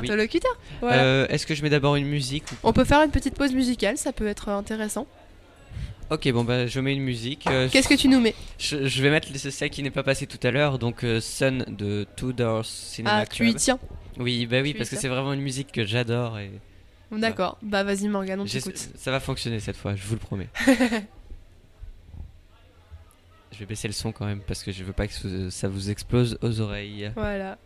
[0.00, 0.04] Oui.
[0.06, 0.56] interlocuteur.
[0.80, 1.02] Voilà.
[1.02, 3.52] Euh, Est-ce que je mets d'abord une musique ou On peut faire une petite pause
[3.52, 5.06] musicale, ça peut être intéressant.
[6.08, 7.48] Ok, bon bah je mets une musique.
[7.48, 8.34] euh, Qu'est-ce que tu nous mets?
[8.60, 11.20] je, je vais mettre le- celle qui n'est pas passée tout à l'heure, donc euh,
[11.20, 13.78] Sun de Two Doors Cinema Ah, tu y tiens.
[14.18, 16.52] Oui, bah oui, Tu parce que c'est vraiment une musique que j'adore et
[17.10, 17.58] D'accord.
[17.62, 18.76] Bah vas-y Morgane, on t'écoute.
[18.96, 20.48] ça va fonctionner cette fois, je vous le promets.
[23.52, 25.90] je vais baisser le son quand même parce que je veux pas que ça vous
[25.90, 27.10] explose aux oreilles.
[27.16, 27.58] Voilà.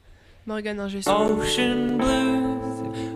[0.51, 1.09] Morgane, un geste.
[1.09, 2.59] Ocean blue,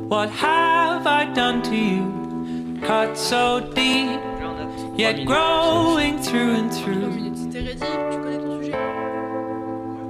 [0.09, 2.79] what have I done to you?
[2.81, 4.21] Cut so deep,
[4.97, 7.11] yet growing through and through.
[7.35, 7.81] C'était ready,
[8.13, 8.79] tu connais ton sujet?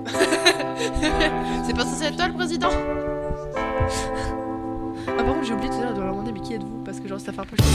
[1.66, 2.68] C'est pas censé être toi le président?
[5.08, 6.82] Ah par contre j'ai oublié tout à l'heure de leur demander mais qui êtes-vous?
[6.84, 7.70] Parce que genre ça fait un peu Drawn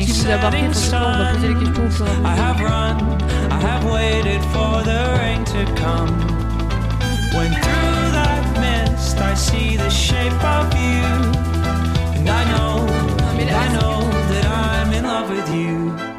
[0.00, 0.58] ce ce qui vous a marqué.
[0.58, 2.60] Enfin, je sais pas, on va poser les questions au fur et à I have
[2.60, 2.96] run,
[3.50, 6.12] I have waited for the rain to come.
[7.34, 11.04] When through that mist I see the shape of you,
[12.14, 12.86] and I know,
[13.20, 16.11] ah, I know that I'm in love with you.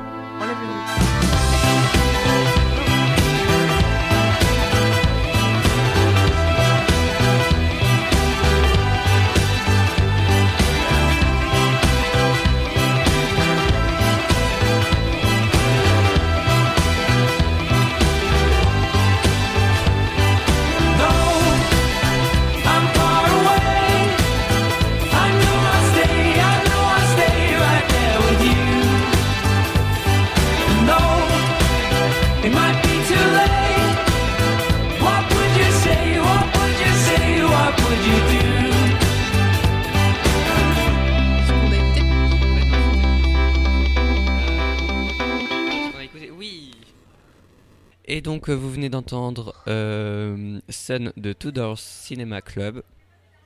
[48.15, 52.83] Et donc, euh, vous venez d'entendre euh, Sun de Tudor Cinema Club.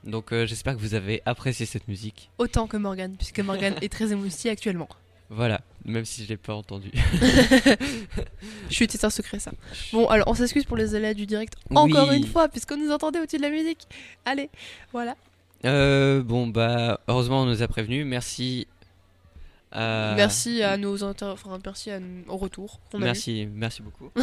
[0.04, 2.28] Donc, euh, j'espère que vous avez apprécié cette musique.
[2.36, 4.90] Autant que Morgane, puisque Morgane est très émoustillée actuellement.
[5.30, 6.90] Voilà, même si je l'ai pas entendu.
[8.68, 9.52] Chut, c'est un secret ça.
[9.94, 12.18] Bon, alors on s'excuse pour les aléas du direct encore Oui.
[12.18, 13.88] une fois, puisqu'on nous entendait au-dessus de la musique.
[14.26, 14.50] Allez,
[14.92, 15.16] voilà.
[15.64, 18.04] Euh, bon, bah, heureusement, on nous a prévenus.
[18.04, 18.66] Merci.
[19.72, 21.26] À- Merci à nos inter...
[21.26, 21.98] enfin, merci à...
[22.28, 22.80] au retour.
[22.90, 23.04] a.
[23.04, 24.10] Merci, merci beaucoup.